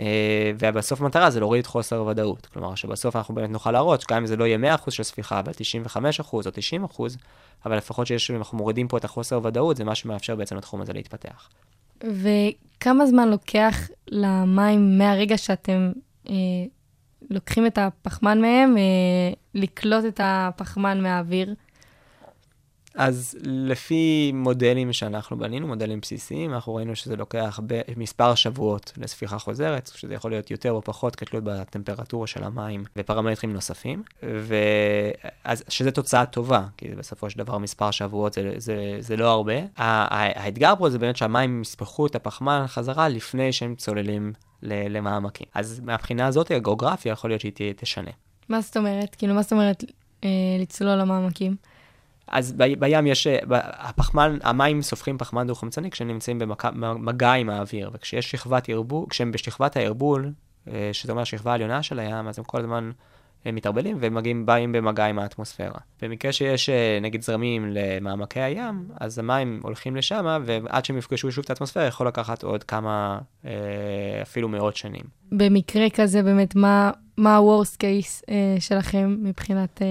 אה, 0.00 0.52
ובסוף 0.58 1.00
המטרה 1.00 1.30
זה 1.30 1.40
להוריד 1.40 1.60
את 1.60 1.66
חוסר 1.66 1.96
הוודאות. 1.96 2.46
כלומר, 2.46 2.74
שבסוף 2.74 3.16
אנחנו 3.16 3.34
באמת 3.34 3.50
נוכל 3.50 3.70
להראות 3.70 4.00
שגם 4.00 4.16
אם 4.16 4.26
זה 4.26 4.36
לא 4.36 4.44
יהיה 4.44 4.76
100% 4.86 4.90
של 4.90 5.02
ספיחה, 5.02 5.40
אבל 5.40 5.52
95% 5.52 6.32
או 6.32 6.40
90%, 6.40 7.00
אבל 7.66 7.76
לפחות 7.76 8.06
שיש, 8.06 8.30
אנחנו 8.30 8.58
מורידים 8.58 8.88
פה 8.88 8.96
את 8.96 9.04
החוסר 9.04 9.36
הוודאות, 9.36 9.76
זה 9.76 9.84
מה 9.84 9.94
שמאפשר 9.94 10.36
בעצם 10.36 10.56
לתחום 10.56 10.80
הזה 10.80 10.92
להתפתח. 10.92 11.48
וכמה 12.00 13.06
זמן 13.06 13.28
לוקח 13.28 13.88
למים 14.08 14.98
מהרגע 14.98 15.38
שאתם 15.38 15.92
אה, 16.28 16.34
לוקחים 17.30 17.66
את 17.66 17.78
הפחמן 17.78 18.40
מהם, 18.40 18.76
אה, 18.76 18.82
לקלוט 19.54 20.04
את 20.04 20.20
הפחמן 20.24 21.02
מהאוויר? 21.02 21.54
אז 22.94 23.38
לפי 23.44 24.32
מודלים 24.34 24.92
שאנחנו 24.92 25.38
בנינו, 25.38 25.66
מודלים 25.66 26.00
בסיסיים, 26.00 26.54
אנחנו 26.54 26.74
ראינו 26.74 26.96
שזה 26.96 27.16
לוקח 27.16 27.60
מספר 27.96 28.34
שבועות 28.34 28.92
לספיחה 28.96 29.38
חוזרת, 29.38 29.90
שזה 29.94 30.14
יכול 30.14 30.30
להיות 30.30 30.50
יותר 30.50 30.72
או 30.72 30.82
פחות 30.82 31.16
כתלות 31.16 31.44
בטמפרטורה 31.44 32.26
של 32.26 32.44
המים 32.44 32.84
ופרמטרים 32.96 33.52
נוספים, 33.52 34.02
ואז 34.22 35.64
שזה 35.68 35.90
תוצאה 35.90 36.26
טובה, 36.26 36.66
כי 36.76 36.88
בסופו 36.88 37.30
של 37.30 37.38
דבר 37.38 37.58
מספר 37.58 37.90
שבועות 37.90 38.32
זה, 38.32 38.52
זה, 38.56 38.96
זה 39.00 39.16
לא 39.16 39.30
הרבה. 39.30 39.54
האתגר 39.76 40.74
פה 40.78 40.90
זה 40.90 40.98
באמת 40.98 41.16
שהמים 41.16 41.62
יספחו 41.62 42.06
את 42.06 42.14
הפחמן 42.14 42.64
חזרה 42.66 43.08
לפני 43.08 43.52
שהם 43.52 43.74
צוללים 43.74 44.32
למעמקים. 44.62 45.46
אז 45.54 45.80
מהבחינה 45.80 46.26
הזאת 46.26 46.50
הגיאוגרפיה 46.50 47.12
יכול 47.12 47.30
להיות 47.30 47.40
שהיא 47.40 47.52
תשנה. 47.76 48.10
מה 48.48 48.60
זאת 48.60 48.76
אומרת? 48.76 49.14
כאילו, 49.14 49.34
מה 49.34 49.42
זאת 49.42 49.52
אומרת 49.52 49.84
אה, 50.24 50.28
לצלול 50.60 50.94
למעמקים? 50.94 51.56
אז 52.28 52.52
ב, 52.52 52.64
בים 52.78 53.06
יש, 53.06 53.26
אה, 53.26 53.38
הפחמן, 53.62 54.38
המים 54.42 54.82
סופחים 54.82 55.18
פחמן 55.18 55.46
דו-חמצני 55.46 55.90
כשהם 55.90 56.08
נמצאים 56.08 56.38
במגע 56.38 57.32
עם 57.32 57.50
האוויר, 57.50 57.90
וכשיש 57.92 58.30
שכבת 58.30 58.68
ערבול, 58.68 59.06
כשהם 59.10 59.32
בשכבת 59.32 59.76
הערבול, 59.76 60.32
אה, 60.68 60.90
שזה 60.92 61.12
אומר 61.12 61.24
שכבה 61.24 61.52
עליונה 61.54 61.82
של 61.82 61.98
הים, 61.98 62.28
אז 62.28 62.38
הם 62.38 62.44
כל 62.44 62.60
הזמן 62.60 62.90
הם 63.44 63.54
מתערבלים 63.54 63.96
ומגיעים, 64.00 64.46
באים 64.46 64.72
במגע 64.72 65.04
עם 65.04 65.18
האטמוספירה. 65.18 65.78
במקרה 66.02 66.32
שיש 66.32 66.68
אה, 66.68 66.98
נגיד 67.02 67.22
זרמים 67.22 67.66
למעמקי 67.70 68.40
הים, 68.40 68.88
אז 69.00 69.18
המים 69.18 69.60
הולכים 69.62 69.96
לשם, 69.96 70.38
ועד 70.44 70.84
שהם 70.84 70.98
יפגשו 70.98 71.32
שוב 71.32 71.44
את 71.44 71.50
האטמוספירה, 71.50 71.86
יכול 71.86 72.06
לקחת 72.06 72.42
עוד 72.42 72.64
כמה, 72.64 73.18
אפילו 74.22 74.48
מאות 74.48 74.76
שנים. 74.76 75.02
במקרה 75.32 75.90
כזה, 75.94 76.22
באמת, 76.22 76.56
מה, 76.56 76.90
מה 77.16 77.36
ה-Worst 77.36 77.76
case 77.76 78.30
שלכם 78.60 79.16
מבחינת 79.22 79.82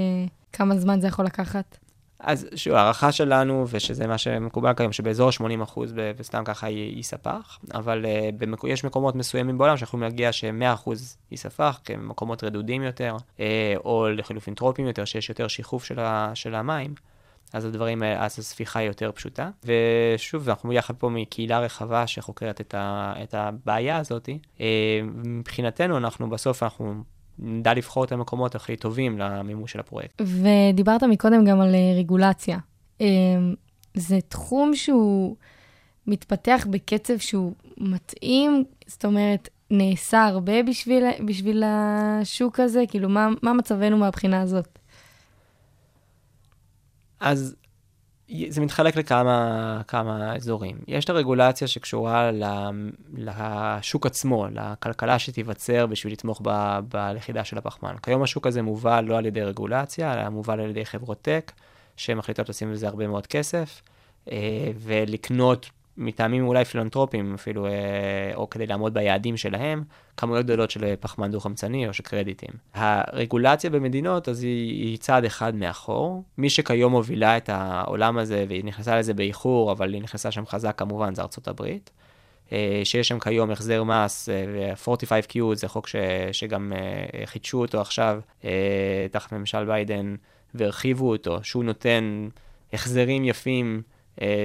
כמה 0.53 0.77
זמן 0.77 1.01
זה 1.01 1.07
יכול 1.07 1.25
לקחת? 1.25 1.77
אז 2.23 2.47
שוב, 2.55 2.73
הערכה 2.73 3.11
שלנו, 3.11 3.65
ושזה 3.69 4.07
מה 4.07 4.17
שמקובל 4.17 4.73
כיום, 4.73 4.91
שבאזור 4.91 5.31
80 5.31 5.61
אחוז, 5.61 5.93
וסתם 6.17 6.43
ככה 6.45 6.69
ייספח, 6.69 7.59
אבל 7.73 8.05
uh, 8.05 8.35
במק... 8.37 8.63
יש 8.63 8.83
מקומות 8.83 9.15
מסוימים 9.15 9.57
בעולם 9.57 9.77
שיכולים 9.77 10.03
להגיע 10.03 10.31
ש-100 10.31 10.73
אחוז 10.73 11.17
ייספח, 11.31 11.79
כי 11.83 11.93
הם 11.93 12.09
מקומות 12.09 12.43
רדודים 12.43 12.83
יותר, 12.83 13.15
uh, 13.37 13.41
או 13.85 14.09
לחילופין 14.09 14.53
טרופיים 14.53 14.87
יותר, 14.87 15.05
שיש 15.05 15.29
יותר 15.29 15.47
שיחוף 15.47 15.83
של, 15.83 15.99
ה... 15.99 16.31
של 16.33 16.55
המים. 16.55 16.93
אז 17.53 17.65
הדברים, 17.65 18.03
אז 18.03 18.39
הספיחה 18.39 18.79
היא 18.79 18.87
יותר 18.87 19.11
פשוטה. 19.11 19.49
ושוב, 19.65 20.49
אנחנו 20.49 20.73
יחד 20.73 20.93
פה 20.95 21.09
מקהילה 21.09 21.59
רחבה 21.59 22.07
שחוקרת 22.07 22.61
את, 22.61 22.73
ה, 22.73 23.13
את 23.23 23.33
הבעיה 23.33 23.97
הזאת. 23.97 24.29
אה, 24.61 24.99
מבחינתנו, 25.03 25.97
אנחנו 25.97 26.29
בסוף, 26.29 26.63
אנחנו 26.63 27.03
נדע 27.41 27.73
לבחור 27.73 28.03
את 28.03 28.11
המקומות 28.11 28.55
הכי 28.55 28.75
טובים 28.75 29.19
למימוש 29.19 29.71
של 29.71 29.79
הפרויקט. 29.79 30.21
ודיברת 30.21 31.03
מקודם 31.03 31.45
גם 31.45 31.61
על 31.61 31.75
אה, 31.75 31.93
רגולציה. 31.97 32.57
אה, 33.01 33.07
זה 33.93 34.19
תחום 34.27 34.75
שהוא 34.75 35.35
מתפתח 36.07 36.67
בקצב 36.69 37.17
שהוא 37.17 37.53
מתאים, 37.77 38.63
זאת 38.87 39.05
אומרת, 39.05 39.49
נעשה 39.69 40.25
הרבה 40.25 40.63
בשביל, 40.63 41.03
בשביל 41.25 41.63
השוק 41.65 42.59
הזה? 42.59 42.83
כאילו, 42.87 43.09
מה, 43.09 43.29
מה 43.41 43.53
מצבנו 43.53 43.97
מהבחינה 43.97 44.41
הזאת? 44.41 44.79
אז 47.19 47.55
זה 48.49 48.61
מתחלק 48.61 48.95
לכמה 48.95 49.81
כמה 49.87 50.35
אזורים. 50.35 50.77
יש 50.87 51.05
את 51.05 51.09
הרגולציה 51.09 51.67
שקשורה 51.67 52.31
לשוק 53.13 54.05
עצמו, 54.05 54.47
לכלכלה 54.51 55.19
שתיווצר 55.19 55.85
בשביל 55.85 56.13
לתמוך 56.13 56.41
ב, 56.43 56.79
בלכידה 56.89 57.43
של 57.43 57.57
הפחמן. 57.57 57.95
כיום 58.03 58.23
השוק 58.23 58.47
הזה 58.47 58.61
מובל 58.61 59.01
לא 59.07 59.17
על 59.17 59.25
ידי 59.25 59.41
רגולציה, 59.41 60.13
אלא 60.13 60.29
מובל 60.29 60.59
על 60.59 60.69
ידי 60.69 60.85
חברות 60.85 61.21
טק, 61.21 61.51
שמחליטות 61.97 62.49
לשים 62.49 62.71
בזה 62.71 62.87
הרבה 62.87 63.07
מאוד 63.07 63.27
כסף, 63.27 63.81
אה, 64.31 64.37
ולקנות 64.79 65.69
מטעמים 65.97 66.47
אולי 66.47 66.65
פילנטרופיים 66.65 67.33
אפילו, 67.33 67.65
אה, 67.65 67.71
או 68.35 68.49
כדי 68.49 68.67
לעמוד 68.67 68.93
ביעדים 68.93 69.37
שלהם, 69.37 69.83
כמויות 70.17 70.45
גדולות 70.45 70.71
של 70.71 70.93
פחמן 70.99 71.31
דו-חמצני 71.31 71.87
או 71.87 71.93
של 71.93 72.03
קרדיטים. 72.03 72.49
הרגולציה 72.73 73.69
במדינות, 73.69 74.29
אז 74.29 74.43
היא, 74.43 74.85
היא 74.85 74.97
צעד 74.97 75.25
אחד 75.25 75.55
מאחור. 75.55 76.23
מי 76.37 76.49
שכיום 76.49 76.91
מובילה 76.91 77.37
את 77.37 77.49
העולם 77.53 78.17
הזה, 78.17 78.45
והיא 78.47 78.65
נכנסה 78.65 78.99
לזה 78.99 79.13
באיחור, 79.13 79.71
אבל 79.71 79.93
היא 79.93 80.01
נכנסה 80.01 80.31
שם 80.31 80.45
חזק 80.45 80.77
כמובן, 80.77 81.15
זה 81.15 81.21
ארצות 81.21 81.47
הברית. 81.47 81.91
אה, 82.51 82.81
שיש 82.83 83.07
שם 83.07 83.19
כיום 83.19 83.51
החזר 83.51 83.83
מס, 83.83 84.29
ו-45Q 84.53 85.39
זה 85.53 85.67
חוק 85.67 85.87
ש, 85.87 85.95
שגם 86.31 86.73
אה, 86.75 87.25
חידשו 87.25 87.61
אותו 87.61 87.81
עכשיו 87.81 88.21
תחת 89.11 89.33
ממשל 89.33 89.65
ביידן 89.65 90.15
והרחיבו 90.53 91.09
אותו, 91.09 91.39
שהוא 91.43 91.63
נותן 91.63 92.29
החזרים 92.73 93.25
יפים 93.25 93.81
אה, 93.85 93.90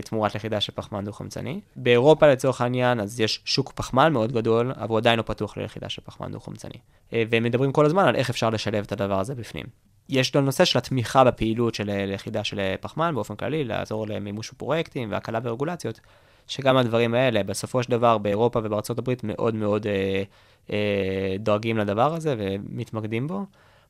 תמורת 0.05 0.35
לכידה 0.35 0.61
של 0.61 0.73
פחמן 0.75 1.05
דו-חמצני. 1.05 1.61
באירופה 1.77 2.27
לצורך 2.27 2.61
העניין, 2.61 3.01
אז 3.01 3.21
יש 3.21 3.41
שוק 3.45 3.73
פחמן 3.73 4.13
מאוד 4.13 4.33
גדול, 4.33 4.73
אבל 4.77 4.89
הוא 4.89 4.99
עדיין 4.99 5.19
לא 5.19 5.23
פתוח 5.23 5.57
ללכידה 5.57 5.89
של 5.89 6.03
פחמן 6.05 6.33
דו-חמצני. 6.33 6.79
אה, 7.13 7.23
והם 7.31 7.43
מדברים 7.43 7.73
כל 7.73 7.87
הזמן 7.87 8.05
על 8.05 8.17
איך 8.17 8.31
אפשר 8.31 8.51
לשלב 8.51 8.85
את 8.85 8.93
הדבר 8.93 9.21
הזה 9.21 9.35
בפנים. 9.35 9.67
יש 10.09 10.35
לו 10.35 10.41
נושא 10.41 10.65
של 10.65 10.79
התמיכה 10.79 11.25
בפעילות 11.25 11.75
של 11.75 11.91
אה, 11.91 12.07
לכידה 12.07 12.45
של 12.45 12.75
פחמן 12.81 13.15
באופן 13.15 13.35
כללי, 13.35 13.65
לעזור 13.65 14.07
למימוש 14.07 14.51
פרויקטים 14.51 15.13
והקלה 15.13 15.41
ברגולציות, 15.41 16.01
שגם 16.47 16.77
הדברים 16.77 17.15
האלה, 17.15 17.43
בסופו 17.43 17.83
של 17.83 17.91
דבר 17.91 18.19
באירופה 18.19 18.61
ובארצות 18.65 18.99
הברית 18.99 19.25
מאוד 19.25 19.55
מאוד 19.55 19.87
אה, 19.87 20.23
אה, 20.71 21.37
דואגים 21.39 21.79
לדבר 21.79 22.15
הזה 22.15 22.35
ומתמקדים 22.39 23.27
בו. 23.27 23.45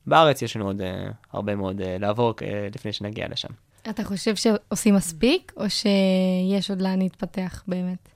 בארץ 0.07 0.41
יש 0.41 0.55
לנו 0.55 0.65
עוד 0.65 0.81
אה, 0.81 1.09
הרבה 1.31 1.55
מאוד 1.55 1.81
אה, 1.81 1.97
לעבור 1.99 2.33
אה, 2.41 2.67
לפני 2.75 2.93
שנגיע 2.93 3.27
לשם. 3.29 3.49
אתה 3.89 4.03
חושב 4.03 4.35
שעושים 4.35 4.95
מספיק, 4.95 5.53
או 5.57 5.69
שיש 5.69 6.69
עוד 6.69 6.81
לאן 6.81 6.99
להתפתח 6.99 7.63
באמת? 7.67 8.09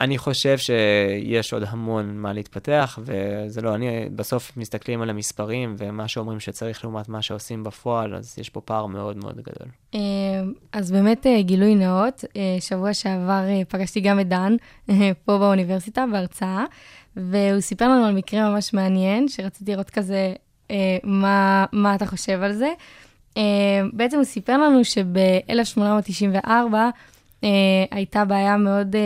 אני 0.00 0.18
חושב 0.18 0.58
שיש 0.58 1.52
עוד 1.52 1.62
המון 1.68 2.16
מה 2.18 2.32
להתפתח, 2.32 2.98
וזה 3.02 3.60
לא, 3.60 3.74
אני, 3.74 4.08
בסוף 4.16 4.56
מסתכלים 4.56 5.02
על 5.02 5.10
המספרים 5.10 5.74
ומה 5.78 6.08
שאומרים 6.08 6.40
שצריך 6.40 6.84
לעומת 6.84 7.08
מה 7.08 7.22
שעושים 7.22 7.64
בפועל, 7.64 8.14
אז 8.14 8.38
יש 8.38 8.50
פה 8.50 8.60
פער 8.60 8.86
מאוד 8.86 9.16
מאוד 9.16 9.36
גדול. 9.36 9.68
אה, 9.94 10.00
אז 10.72 10.90
באמת 10.90 11.26
אה, 11.26 11.42
גילוי 11.42 11.74
נאות, 11.74 12.24
אה, 12.36 12.56
שבוע 12.60 12.94
שעבר 12.94 13.42
פגשתי 13.68 14.00
גם 14.00 14.20
את 14.20 14.28
דן, 14.28 14.56
פה 15.24 15.38
באוניברסיטה, 15.38 16.04
בהרצאה, 16.12 16.64
והוא 17.16 17.60
סיפר 17.60 17.88
לנו 17.88 18.04
על 18.04 18.14
מקרה 18.14 18.50
ממש 18.50 18.74
מעניין, 18.74 19.28
שרציתי 19.28 19.72
לראות 19.72 19.90
כזה 19.90 20.32
מה, 21.04 21.64
מה 21.72 21.94
אתה 21.94 22.06
חושב 22.06 22.42
על 22.42 22.52
זה. 22.52 22.68
Uh, 23.34 23.38
בעצם 23.92 24.16
הוא 24.16 24.24
סיפר 24.24 24.58
לנו 24.58 24.84
שב-1894 24.84 26.46
uh, 26.46 27.46
הייתה 27.90 28.24
בעיה 28.24 28.56
מאוד 28.56 28.94
uh, 28.94 28.98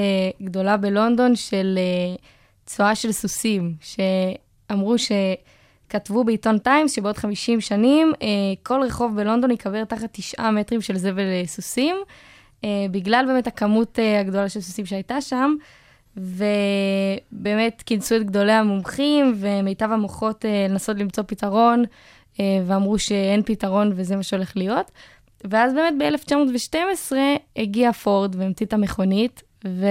גדולה 0.44 0.76
בלונדון 0.76 1.36
של 1.36 1.78
צואה 2.66 2.94
של 2.94 3.12
סוסים, 3.12 3.74
שאמרו 3.80 4.94
שכתבו 4.98 6.24
בעיתון 6.24 6.58
טיימס 6.58 6.92
שבעוד 6.92 7.16
50 7.16 7.60
שנים 7.60 8.12
כל 8.62 8.80
רחוב 8.82 9.16
בלונדון 9.16 9.50
ייקבר 9.50 9.84
תחת 9.84 10.08
תשעה 10.12 10.50
מטרים 10.50 10.80
של 10.80 10.96
זבל 10.98 11.46
סוסים, 11.46 11.96
בגלל 12.66 13.24
באמת 13.28 13.46
הכמות 13.46 13.98
הגדולה 14.20 14.48
של 14.48 14.60
סוסים 14.60 14.86
שהייתה 14.86 15.20
שם. 15.20 15.54
ובאמת 16.16 17.82
כינסו 17.86 18.16
את 18.16 18.22
גדולי 18.22 18.52
המומחים 18.52 19.34
ומיטב 19.36 19.92
המוחות 19.92 20.44
לנסות 20.68 20.96
למצוא 20.98 21.24
פתרון. 21.26 21.84
אה, 22.40 22.44
ואמרו 22.66 22.98
שאין 22.98 23.42
פתרון 23.42 23.92
וזה 23.94 24.16
מה 24.16 24.22
שהולך 24.22 24.57
להיות. 24.57 24.90
ואז 25.44 25.74
באמת 25.74 25.94
ב-1912 25.98 27.12
הגיע 27.57 27.92
פורד 27.92 28.37
והמציא 28.37 28.66
את 28.66 28.72
המכונית, 28.72 29.42
ו... 29.64 29.87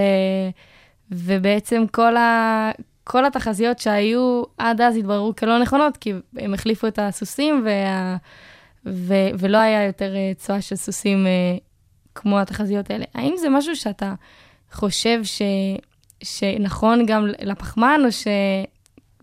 ובעצם 1.12 1.86
כל, 1.92 2.18
ה... 2.18 2.72
כל 3.04 3.26
התחזיות 3.26 3.80
שהיו 3.80 4.44
עד 4.58 4.82
אז 4.82 4.98
התבררו 4.98 5.36
כלא 5.36 5.60
נכונות, 5.60 5.98
כי 5.98 6.14
הם 6.38 6.54
החליפו 6.54 6.88
את 6.88 7.00
הסוסים, 7.00 7.64
וה... 7.66 8.18
ו... 8.86 9.14
ולא 9.40 9.58
היה 9.58 9.86
יותר 9.86 10.16
אה, 10.16 10.32
צואה 10.36 10.62
של 10.62 10.76
סוסים 10.76 11.28
אה, 11.28 11.58
כמו 12.16 12.40
התחזיות 12.40 12.92
האלה. 12.92 13.06
האם 13.16 13.34
זה 13.38 13.50
משהו 13.50 13.76
שאתה 13.76 14.14
חושב 14.72 15.20
ש, 15.24 15.42
שנכון 16.24 17.06
גם 17.06 17.28
לפחמן, 17.42 18.02
או 18.06 18.12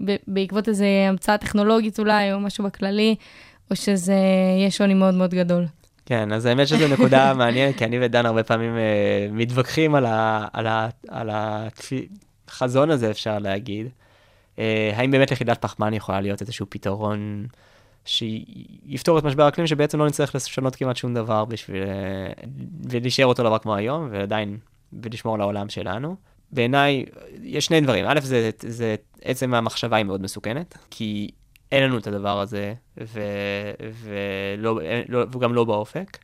שבעקבות 0.00 0.68
איזה 0.68 0.87
המצאה 1.09 1.38
טכנולוגית 1.38 1.98
אולי, 1.98 2.33
או 2.33 2.40
משהו 2.40 2.64
בכללי, 2.64 3.14
או 3.70 3.76
שזה, 3.76 4.16
יש 4.66 4.76
שוני 4.76 4.94
מאוד 4.94 5.14
מאוד 5.14 5.35
גדול? 5.35 5.66
כן, 6.07 6.33
אז 6.33 6.46
האמת 6.46 6.68
שזו 6.68 6.88
נקודה 6.88 7.35
מעניינת, 7.38 7.76
כי 7.76 7.85
אני 7.85 7.98
ודן 8.00 8.26
הרבה 8.26 8.42
פעמים 8.42 8.76
uh, 8.76 9.33
מתווכחים 9.33 9.94
על, 9.94 10.07
ה, 10.07 10.46
על, 10.52 10.66
ה, 10.66 10.88
על 11.09 11.30
החזון 12.48 12.90
הזה, 12.90 13.11
אפשר 13.11 13.38
להגיד. 13.38 13.87
Uh, 14.57 14.61
האם 14.94 15.11
באמת 15.11 15.30
יחידת 15.30 15.59
פחמן 15.62 15.94
יכולה 15.94 16.20
להיות 16.20 16.40
איזשהו 16.40 16.66
פתרון 16.68 17.46
שיפתור 18.04 19.18
את 19.18 19.24
משבר 19.24 19.42
האקלים, 19.42 19.66
שבעצם 19.66 19.98
לא 19.98 20.07
נצטרך 20.07 20.35
לשנות 20.35 20.76
כמעט 20.76 20.96
שום 20.96 21.14
דבר 21.14 21.44
בשביל... 21.44 21.83
Uh, 21.83 22.46
ולהישאר 22.90 23.26
אותו 23.26 23.42
דבר 23.42 23.59
כמו 23.59 23.74
היום, 23.74 24.09
ועדיין, 24.12 24.59
ולשמור 25.02 25.35
על 25.35 25.40
העולם 25.40 25.68
שלנו. 25.68 26.16
בעיניי, 26.55 27.05
יש 27.43 27.67
שני 27.67 27.81
דברים. 27.81 28.05
א', 28.09 28.21
זה, 28.23 28.51
זה 28.59 28.95
עצם 29.23 29.55
המחשבה 29.55 29.97
היא 29.97 30.05
מאוד 30.05 30.23
מסוכנת, 30.23 30.79
כי 30.90 31.31
אין 31.73 31.83
לנו 31.83 31.99
את 31.99 32.07
הדבר 32.07 32.40
הזה, 32.40 32.75
ו, 33.01 33.21
ולא, 33.93 34.81
לא, 35.09 35.25
וגם 35.33 35.55
לא 35.55 35.64
באופק. 35.64 36.19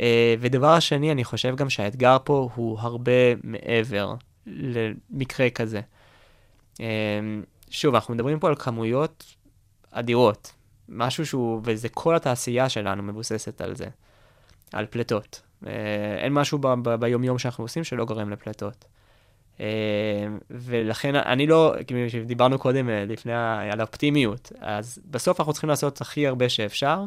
אה, 0.00 0.34
ודבר 0.40 0.72
השני, 0.72 1.12
אני 1.12 1.24
חושב 1.24 1.56
גם 1.56 1.70
שהאתגר 1.70 2.16
פה 2.24 2.48
הוא 2.54 2.78
הרבה 2.80 3.34
מעבר 3.42 4.14
למקרה 4.46 5.50
כזה. 5.50 5.80
אה, 6.80 6.86
שוב, 7.70 7.94
אנחנו 7.94 8.14
מדברים 8.14 8.38
פה 8.38 8.48
על 8.48 8.54
כמויות 8.54 9.34
אדירות, 9.90 10.52
משהו 10.88 11.26
שהוא, 11.26 11.60
וזה 11.64 11.88
כל 11.88 12.16
התעשייה 12.16 12.68
שלנו 12.68 13.02
מבוססת 13.02 13.60
על 13.60 13.74
זה, 13.74 13.86
על 14.72 14.86
פליטות. 14.86 15.42
אה, 15.66 15.72
אין 16.18 16.32
משהו 16.32 16.58
ביומיום 17.00 17.38
שאנחנו 17.38 17.64
עושים 17.64 17.84
שלא 17.84 18.04
גורם 18.04 18.30
לפליטות. 18.30 18.84
אה, 19.60 19.66
ולכן 20.50 21.14
אני 21.14 21.46
לא, 21.46 21.74
כמו 21.86 21.98
שדיברנו 22.08 22.58
קודם 22.58 22.90
אה, 22.90 23.04
לפני 23.04 23.32
על 23.72 23.80
האופטימיות, 23.80 24.52
אז 24.60 24.98
בסוף 25.10 25.40
אנחנו 25.40 25.52
צריכים 25.52 25.70
לעשות 25.70 26.00
הכי 26.00 26.26
הרבה 26.26 26.48
שאפשר. 26.48 27.04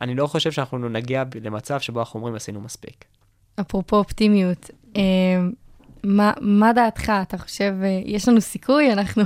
אני 0.00 0.14
לא 0.14 0.26
חושב 0.26 0.52
שאנחנו 0.52 0.88
נגיע 0.88 1.24
למצב 1.42 1.80
שבו 1.80 2.00
אנחנו 2.00 2.18
אומרים 2.18 2.34
עשינו 2.34 2.60
מספיק. 2.60 3.04
אפרופו 3.60 3.96
אופטימיות, 3.96 4.70
אה, 4.96 5.02
מה, 6.04 6.32
מה 6.40 6.72
דעתך? 6.72 7.12
אתה 7.22 7.38
חושב, 7.38 7.74
יש 8.04 8.28
לנו 8.28 8.40
סיכוי? 8.40 8.92
אנחנו, 8.92 9.22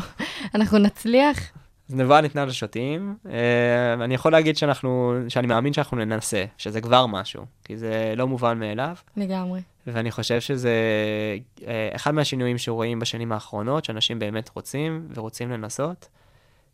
אנחנו 0.54 0.78
נצליח? 0.78 1.38
אז 1.88 1.94
נבואה 1.94 2.20
ניתנה 2.20 2.44
לשוטים. 2.44 3.16
אני 4.00 4.14
יכול 4.14 4.32
להגיד 4.32 4.56
שאנחנו, 4.56 5.14
שאני 5.28 5.46
מאמין 5.46 5.72
שאנחנו 5.72 5.96
ננסה, 5.96 6.44
שזה 6.58 6.80
כבר 6.80 7.06
משהו, 7.06 7.44
כי 7.64 7.76
זה 7.76 8.14
לא 8.16 8.28
מובן 8.28 8.58
מאליו. 8.58 8.96
לגמרי. 9.16 9.60
ואני 9.86 10.10
חושב 10.10 10.40
שזה 10.40 10.72
אה, 11.66 11.88
אחד 11.94 12.14
מהשינויים 12.14 12.58
שרואים 12.58 12.98
בשנים 12.98 13.32
האחרונות, 13.32 13.84
שאנשים 13.84 14.18
באמת 14.18 14.50
רוצים 14.54 15.08
ורוצים 15.14 15.50
לנסות, 15.50 16.08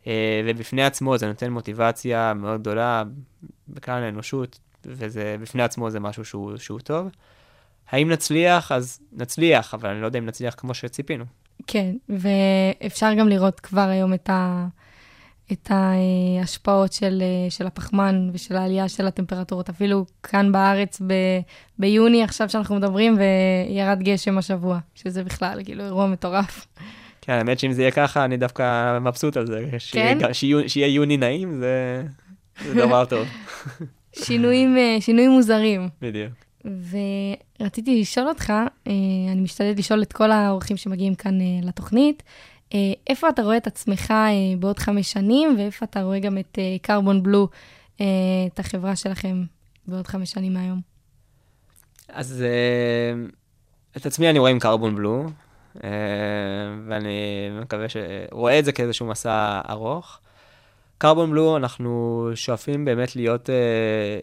אה, 0.06 0.42
ובפני 0.46 0.84
עצמו 0.84 1.18
זה 1.18 1.26
נותן 1.26 1.52
מוטיבציה 1.52 2.34
מאוד 2.34 2.60
גדולה 2.60 3.02
בכלל 3.68 4.02
האנושות, 4.02 4.58
וזה 4.84 5.36
בפני 5.40 5.62
עצמו 5.62 5.90
זה 5.90 6.00
משהו 6.00 6.24
שהוא, 6.24 6.56
שהוא 6.56 6.80
טוב. 6.80 7.08
האם 7.90 8.10
נצליח? 8.10 8.72
אז 8.72 9.00
נצליח, 9.12 9.74
אבל 9.74 9.90
אני 9.90 10.00
לא 10.00 10.06
יודע 10.06 10.18
אם 10.18 10.26
נצליח 10.26 10.54
כמו 10.58 10.74
שציפינו. 10.74 11.24
כן, 11.66 11.96
ואפשר 12.08 13.14
גם 13.18 13.28
לראות 13.28 13.60
כבר 13.60 13.88
היום 13.88 14.14
את 14.14 14.30
ה... 14.30 14.66
את 15.52 15.70
ההשפעות 15.70 16.92
של, 16.92 17.22
של 17.50 17.66
הפחמן 17.66 18.30
ושל 18.32 18.56
העלייה 18.56 18.88
של 18.88 19.06
הטמפרטורות. 19.06 19.68
אפילו 19.68 20.06
כאן 20.22 20.52
בארץ 20.52 21.02
ב, 21.06 21.14
ביוני, 21.78 22.22
עכשיו 22.22 22.48
שאנחנו 22.48 22.76
מדברים, 22.76 23.18
וירד 23.18 24.02
גשם 24.02 24.38
השבוע, 24.38 24.78
שזה 24.94 25.24
בכלל 25.24 25.60
כאילו 25.64 25.84
אירוע 25.84 26.06
מטורף. 26.06 26.66
כן, 27.20 27.32
האמת 27.32 27.58
שאם 27.58 27.72
זה 27.72 27.82
יהיה 27.82 27.90
ככה, 27.90 28.24
אני 28.24 28.36
דווקא 28.36 28.98
מבסוט 28.98 29.36
על 29.36 29.46
זה. 29.46 29.64
כן? 29.70 29.78
שיהיה, 29.78 30.34
שיהיה, 30.34 30.68
שיהיה 30.68 30.94
יוני 30.94 31.16
נעים, 31.16 31.60
זה, 31.60 32.02
זה 32.64 32.74
דבר 32.74 33.04
טוב. 33.04 33.26
שינויים, 34.24 34.76
שינויים 35.00 35.30
מוזרים. 35.30 35.88
בדיוק. 36.02 36.32
ורציתי 37.60 38.00
לשאול 38.00 38.28
אותך, 38.28 38.50
אה, 38.50 38.92
אני 39.32 39.40
משתדלת 39.40 39.78
לשאול 39.78 40.02
את 40.02 40.12
כל 40.12 40.30
האורחים 40.30 40.76
שמגיעים 40.76 41.14
כאן 41.14 41.40
אה, 41.40 41.46
לתוכנית, 41.62 42.22
אה, 42.22 42.26
איפה 43.06 43.28
אתה 43.28 43.42
רואה 43.42 43.56
את 43.56 43.66
עצמך 43.66 44.10
אה, 44.10 44.56
בעוד 44.58 44.78
חמש 44.78 45.12
שנים, 45.12 45.54
ואיפה 45.58 45.84
אתה 45.84 46.02
רואה 46.02 46.18
גם 46.18 46.38
את 46.38 46.58
קרבון 46.82 47.16
אה, 47.16 47.22
בלו, 47.22 47.48
את 47.96 48.58
החברה 48.58 48.96
שלכם 48.96 49.42
בעוד 49.86 50.06
חמש 50.06 50.30
שנים 50.30 50.54
מהיום? 50.54 50.80
אז 52.08 52.44
את 53.96 54.06
עצמי 54.06 54.30
אני 54.30 54.38
רואה 54.38 54.50
עם 54.50 54.58
קרבון 54.58 54.96
בלו, 54.96 55.26
ואני 56.86 57.48
מקווה 57.60 57.88
ש... 57.88 57.96
רואה 58.30 58.58
את 58.58 58.64
זה 58.64 58.72
כאיזשהו 58.72 59.06
מסע 59.06 59.60
ארוך. 59.70 60.20
קרבון 60.98 61.30
בלו, 61.30 61.56
אנחנו 61.56 62.30
שואפים 62.34 62.84
באמת 62.84 63.16
להיות, 63.16 63.50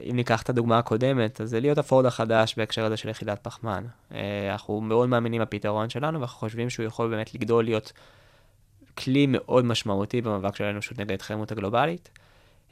אם 0.09 0.15
ניקח 0.15 0.41
את 0.41 0.49
הדוגמה 0.49 0.77
הקודמת, 0.77 1.41
אז 1.41 1.49
זה 1.49 1.59
להיות 1.59 1.77
הפורד 1.77 2.05
החדש 2.05 2.55
בהקשר 2.57 2.85
הזה 2.85 2.97
של 2.97 3.09
יחידת 3.09 3.39
פחמן. 3.41 3.83
אנחנו 4.51 4.81
מאוד 4.81 5.09
מאמינים 5.09 5.41
בפתרון 5.41 5.89
שלנו, 5.89 6.19
ואנחנו 6.19 6.39
חושבים 6.39 6.69
שהוא 6.69 6.85
יכול 6.85 7.09
באמת 7.09 7.35
לגדול 7.35 7.63
להיות 7.63 7.93
כלי 8.97 9.25
מאוד 9.29 9.65
משמעותי 9.65 10.21
במאבק 10.21 10.55
של 10.55 10.63
האנושות 10.63 10.99
נגד 10.99 11.11
ההתחממות 11.11 11.51
הגלובלית. 11.51 12.09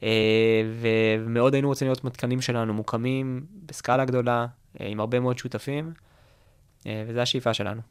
אה, 0.04 0.62
ומאוד 0.82 1.54
היינו 1.54 1.68
רוצים 1.68 1.88
לראות 1.88 2.04
מתקנים 2.04 2.42
שלנו 2.42 2.74
מוקמים 2.74 3.46
בסקאלה 3.66 4.06
גדולה, 4.06 4.46
אה, 4.82 4.88
עם 4.88 5.00
הרבה 5.00 5.20
מאוד 5.20 5.38
שותפים, 5.38 5.94
אה, 6.88 7.04
וזו 7.08 7.20
השאיפה 7.20 7.54
שלנו. 7.54 7.82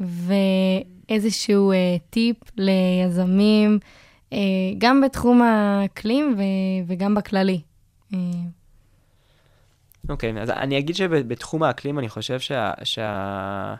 ואיזשהו 0.00 1.72
טיפ 2.10 2.36
ליזמים, 2.56 3.78
גם 4.78 5.00
בתחום 5.00 5.42
האקלים 5.42 6.36
וגם 6.86 7.14
בכללי. 7.14 7.60
אוקיי, 10.08 10.36
okay, 10.36 10.40
אז 10.40 10.50
אני 10.50 10.78
אגיד 10.78 10.96
שבתחום 10.96 11.62
האקלים 11.62 11.98
אני 11.98 12.08
חושב 12.08 12.40
שה... 12.40 12.72
שה... 12.84 13.74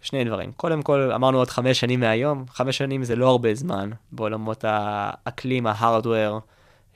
שני 0.00 0.24
דברים. 0.24 0.52
קודם 0.52 0.82
כל, 0.82 1.12
אמרנו 1.12 1.38
עוד 1.38 1.50
חמש 1.50 1.80
שנים 1.80 2.00
מהיום, 2.00 2.44
חמש 2.48 2.78
שנים 2.78 3.04
זה 3.04 3.16
לא 3.16 3.28
הרבה 3.28 3.54
זמן 3.54 3.90
בעולמות 4.12 4.64
האקלים, 4.68 5.66
ההארדוור. 5.66 6.40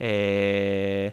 אה, 0.00 1.08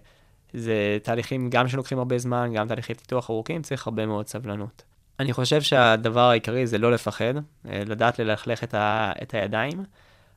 זה 0.53 0.97
תהליכים 1.03 1.49
גם 1.49 1.67
שלוקחים 1.67 1.97
הרבה 1.97 2.17
זמן, 2.17 2.51
גם 2.53 2.67
תהליכי 2.67 2.93
פיתוח 2.93 3.29
ארוכים, 3.29 3.61
צריך 3.61 3.87
הרבה 3.87 4.05
מאוד 4.05 4.27
סבלנות. 4.27 4.83
אני 5.19 5.33
חושב 5.33 5.61
שהדבר 5.61 6.29
העיקרי 6.29 6.67
זה 6.67 6.77
לא 6.77 6.91
לפחד, 6.91 7.33
אה, 7.69 7.83
לדעת 7.85 8.19
ללכלך 8.19 8.63
את, 8.63 8.73
ה, 8.73 9.11
את 9.21 9.33
הידיים, 9.33 9.83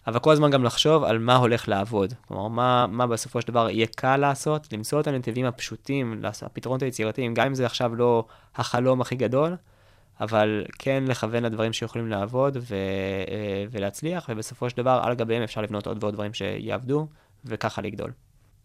אבל 0.07 0.19
כל 0.19 0.33
הזמן 0.33 0.51
גם 0.51 0.65
לחשוב 0.65 1.05
על 1.05 1.19
מה 1.19 1.37
הולך 1.37 1.69
לעבוד. 1.69 2.15
כלומר, 2.29 2.49
מה, 2.49 2.87
מה 2.87 3.07
בסופו 3.07 3.41
של 3.41 3.49
דבר 3.49 3.71
יהיה 3.71 3.87
קל 3.87 4.17
לעשות, 4.17 4.73
למצוא 4.73 5.01
את 5.01 5.07
הנתיבים 5.07 5.47
הפשוטים, 5.47 6.23
הפתרונות 6.43 6.83
היצירתיים, 6.83 7.35
גם 7.35 7.47
אם 7.47 7.55
זה 7.55 7.67
עכשיו 7.67 7.95
לא 7.95 8.25
החלום 8.57 9.01
הכי 9.01 9.15
גדול, 9.15 9.57
אבל 10.23 10.65
כן 10.79 11.05
לכוון 11.07 11.43
לדברים 11.43 11.73
שיכולים 11.73 12.09
לעבוד 12.09 12.57
ו, 12.61 12.75
אה, 13.29 13.65
ולהצליח, 13.71 14.27
ובסופו 14.29 14.71
של 14.71 14.77
דבר 14.77 15.01
על 15.05 15.15
גביהם 15.15 15.43
אפשר 15.43 15.61
לבנות 15.61 15.87
עוד 15.87 16.05
ועוד 16.05 16.15
דברים 16.15 16.35
שיעבדו, 16.35 17.07
וככה 17.45 17.83
לגדול. 17.83 18.13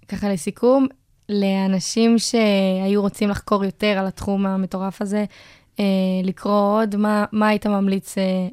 ככה 0.08 0.30
לסיכום, 0.30 0.88
לאנשים 1.30 2.20
שהיו 2.20 3.02
רוצים 3.02 3.30
לחקור 3.30 3.66
יותר 3.66 3.98
על 4.00 4.08
התחום 4.08 4.46
המטורף 4.46 5.02
הזה, 5.02 5.26
אה, 5.80 5.86
לקרוא 6.24 6.82
עוד, 6.82 6.96
מה, 6.96 7.26
מה 7.32 7.48
היית 7.48 7.68
ממליץ 7.68 8.18
אה, 8.18 8.48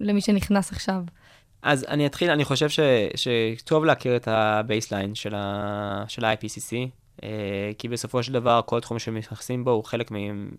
למי 0.00 0.20
שנכנס 0.20 0.72
עכשיו? 0.72 1.02
אז 1.62 1.84
אני 1.88 2.06
אתחיל, 2.06 2.30
אני 2.30 2.44
חושב 2.44 2.68
ש, 2.68 2.80
שטוב 3.14 3.84
להכיר 3.84 4.16
את 4.16 4.28
ה 4.28 4.38
baseline 4.38 5.14
של, 5.14 5.34
ה-IPCC, 5.34 6.88
כי 7.78 7.88
בסופו 7.88 8.22
של 8.22 8.32
דבר 8.32 8.60
כל 8.66 8.80
תחום 8.80 8.98
שמתייחסים 8.98 9.64
בו 9.64 9.70
הוא 9.70 9.84
חלק 9.84 10.10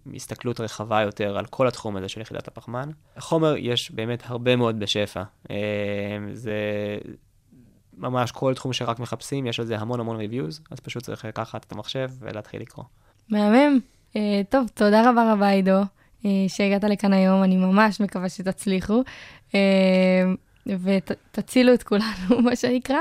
מהסתכלות 0.06 0.60
רחבה 0.60 1.02
יותר 1.02 1.38
על 1.38 1.46
כל 1.46 1.68
התחום 1.68 1.98
הזה 1.98 2.10
של 2.10 2.22
לכידת 2.22 2.48
הפחמן. 2.48 2.90
חומר 3.20 3.56
יש 3.58 3.92
באמת 3.92 4.24
הרבה 4.26 4.56
מאוד 4.56 4.80
בשפע. 4.80 5.24
אה, 5.52 5.56
זה 6.34 6.58
ממש 7.98 8.32
כל 8.32 8.54
תחום 8.54 8.74
שרק 8.74 9.00
מחפשים, 9.00 9.48
יש 9.48 9.60
על 9.60 9.66
זה 9.66 9.78
המון 9.78 10.00
המון 10.00 10.18
ריוויוז, 10.18 10.62
אז 10.72 10.80
פשוט 10.80 11.04
צריך 11.04 11.26
לקחת 11.26 11.66
את 11.66 11.72
המחשב 11.72 12.10
ולהתחיל 12.20 12.62
לקרוא. 12.62 12.86
מהמם. 13.30 13.80
אה, 14.16 14.42
טוב, 14.50 14.68
תודה 14.74 15.10
רבה 15.10 15.34
רבה 15.34 15.50
עידו, 15.50 15.82
שהגעת 16.48 16.84
לכאן 16.84 17.14
היום, 17.14 17.44
אני 17.44 17.58
ממש 17.58 18.02
מקווה 18.02 18.30
שתצליחו. 18.30 19.04
ותצילו 20.68 21.74
את 21.74 21.84
כולנו, 21.84 22.42
מה 22.46 22.56
שנקרא. 22.56 22.98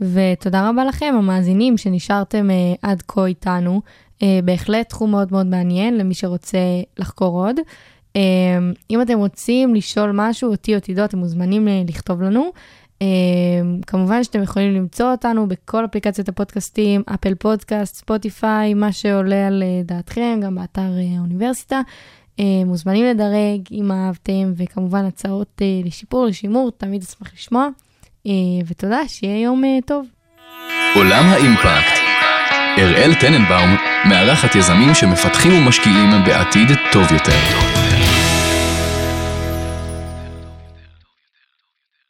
ותודה 0.00 0.68
רבה 0.68 0.84
לכם, 0.84 1.14
המאזינים, 1.18 1.78
שנשארתם 1.78 2.48
uh, 2.50 2.78
עד 2.82 3.02
כה 3.08 3.26
איתנו. 3.26 3.80
Uh, 4.16 4.22
בהחלט 4.44 4.88
תחום 4.88 5.10
מאוד 5.10 5.32
מאוד 5.32 5.46
מעניין 5.46 5.98
למי 5.98 6.14
שרוצה 6.14 6.58
לחקור 6.98 7.46
עוד. 7.46 7.56
Uh, 7.58 8.18
אם 8.90 9.02
אתם 9.02 9.18
רוצים 9.18 9.74
לשאול 9.74 10.10
משהו, 10.14 10.50
אותי 10.50 10.74
או 10.74 10.80
תדעו, 10.80 11.04
אתם 11.04 11.18
מוזמנים 11.18 11.68
uh, 11.68 11.90
לכתוב 11.90 12.22
לנו. 12.22 12.50
כמובן 13.86 14.24
שאתם 14.24 14.42
יכולים 14.42 14.74
למצוא 14.74 15.10
אותנו 15.10 15.48
בכל 15.48 15.84
אפליקציות 15.84 16.28
הפודקאסטים, 16.28 17.02
אפל 17.14 17.34
פודקאסט, 17.34 17.94
ספוטיפיי, 17.94 18.74
מה 18.74 18.92
שעולה 18.92 19.46
על 19.46 19.62
דעתכם, 19.84 20.40
גם 20.42 20.54
באתר 20.54 20.90
האוניברסיטה. 21.16 21.80
מוזמנים 22.66 23.04
לדרג 23.04 23.60
אם 23.72 23.92
אהבתם, 23.92 24.52
וכמובן 24.56 25.04
הצעות 25.04 25.62
לשיפור, 25.84 26.26
לשימור, 26.26 26.70
תמיד 26.78 27.02
אשמח 27.02 27.32
לשמוע. 27.34 27.68
ותודה, 28.66 29.00
שיהיה 29.08 29.42
יום 29.42 29.62
טוב. 29.86 30.06
עולם 30.94 31.24
האימפקט 31.24 31.98
אראל 32.78 33.14
טננבאום 33.14 33.76
מארחת 34.08 34.54
יזמים 34.54 34.94
שמפתחים 34.94 35.52
ומשקיעים 35.54 36.10
בעתיד 36.26 36.68
טוב 36.92 37.12
יותר. 37.12 37.77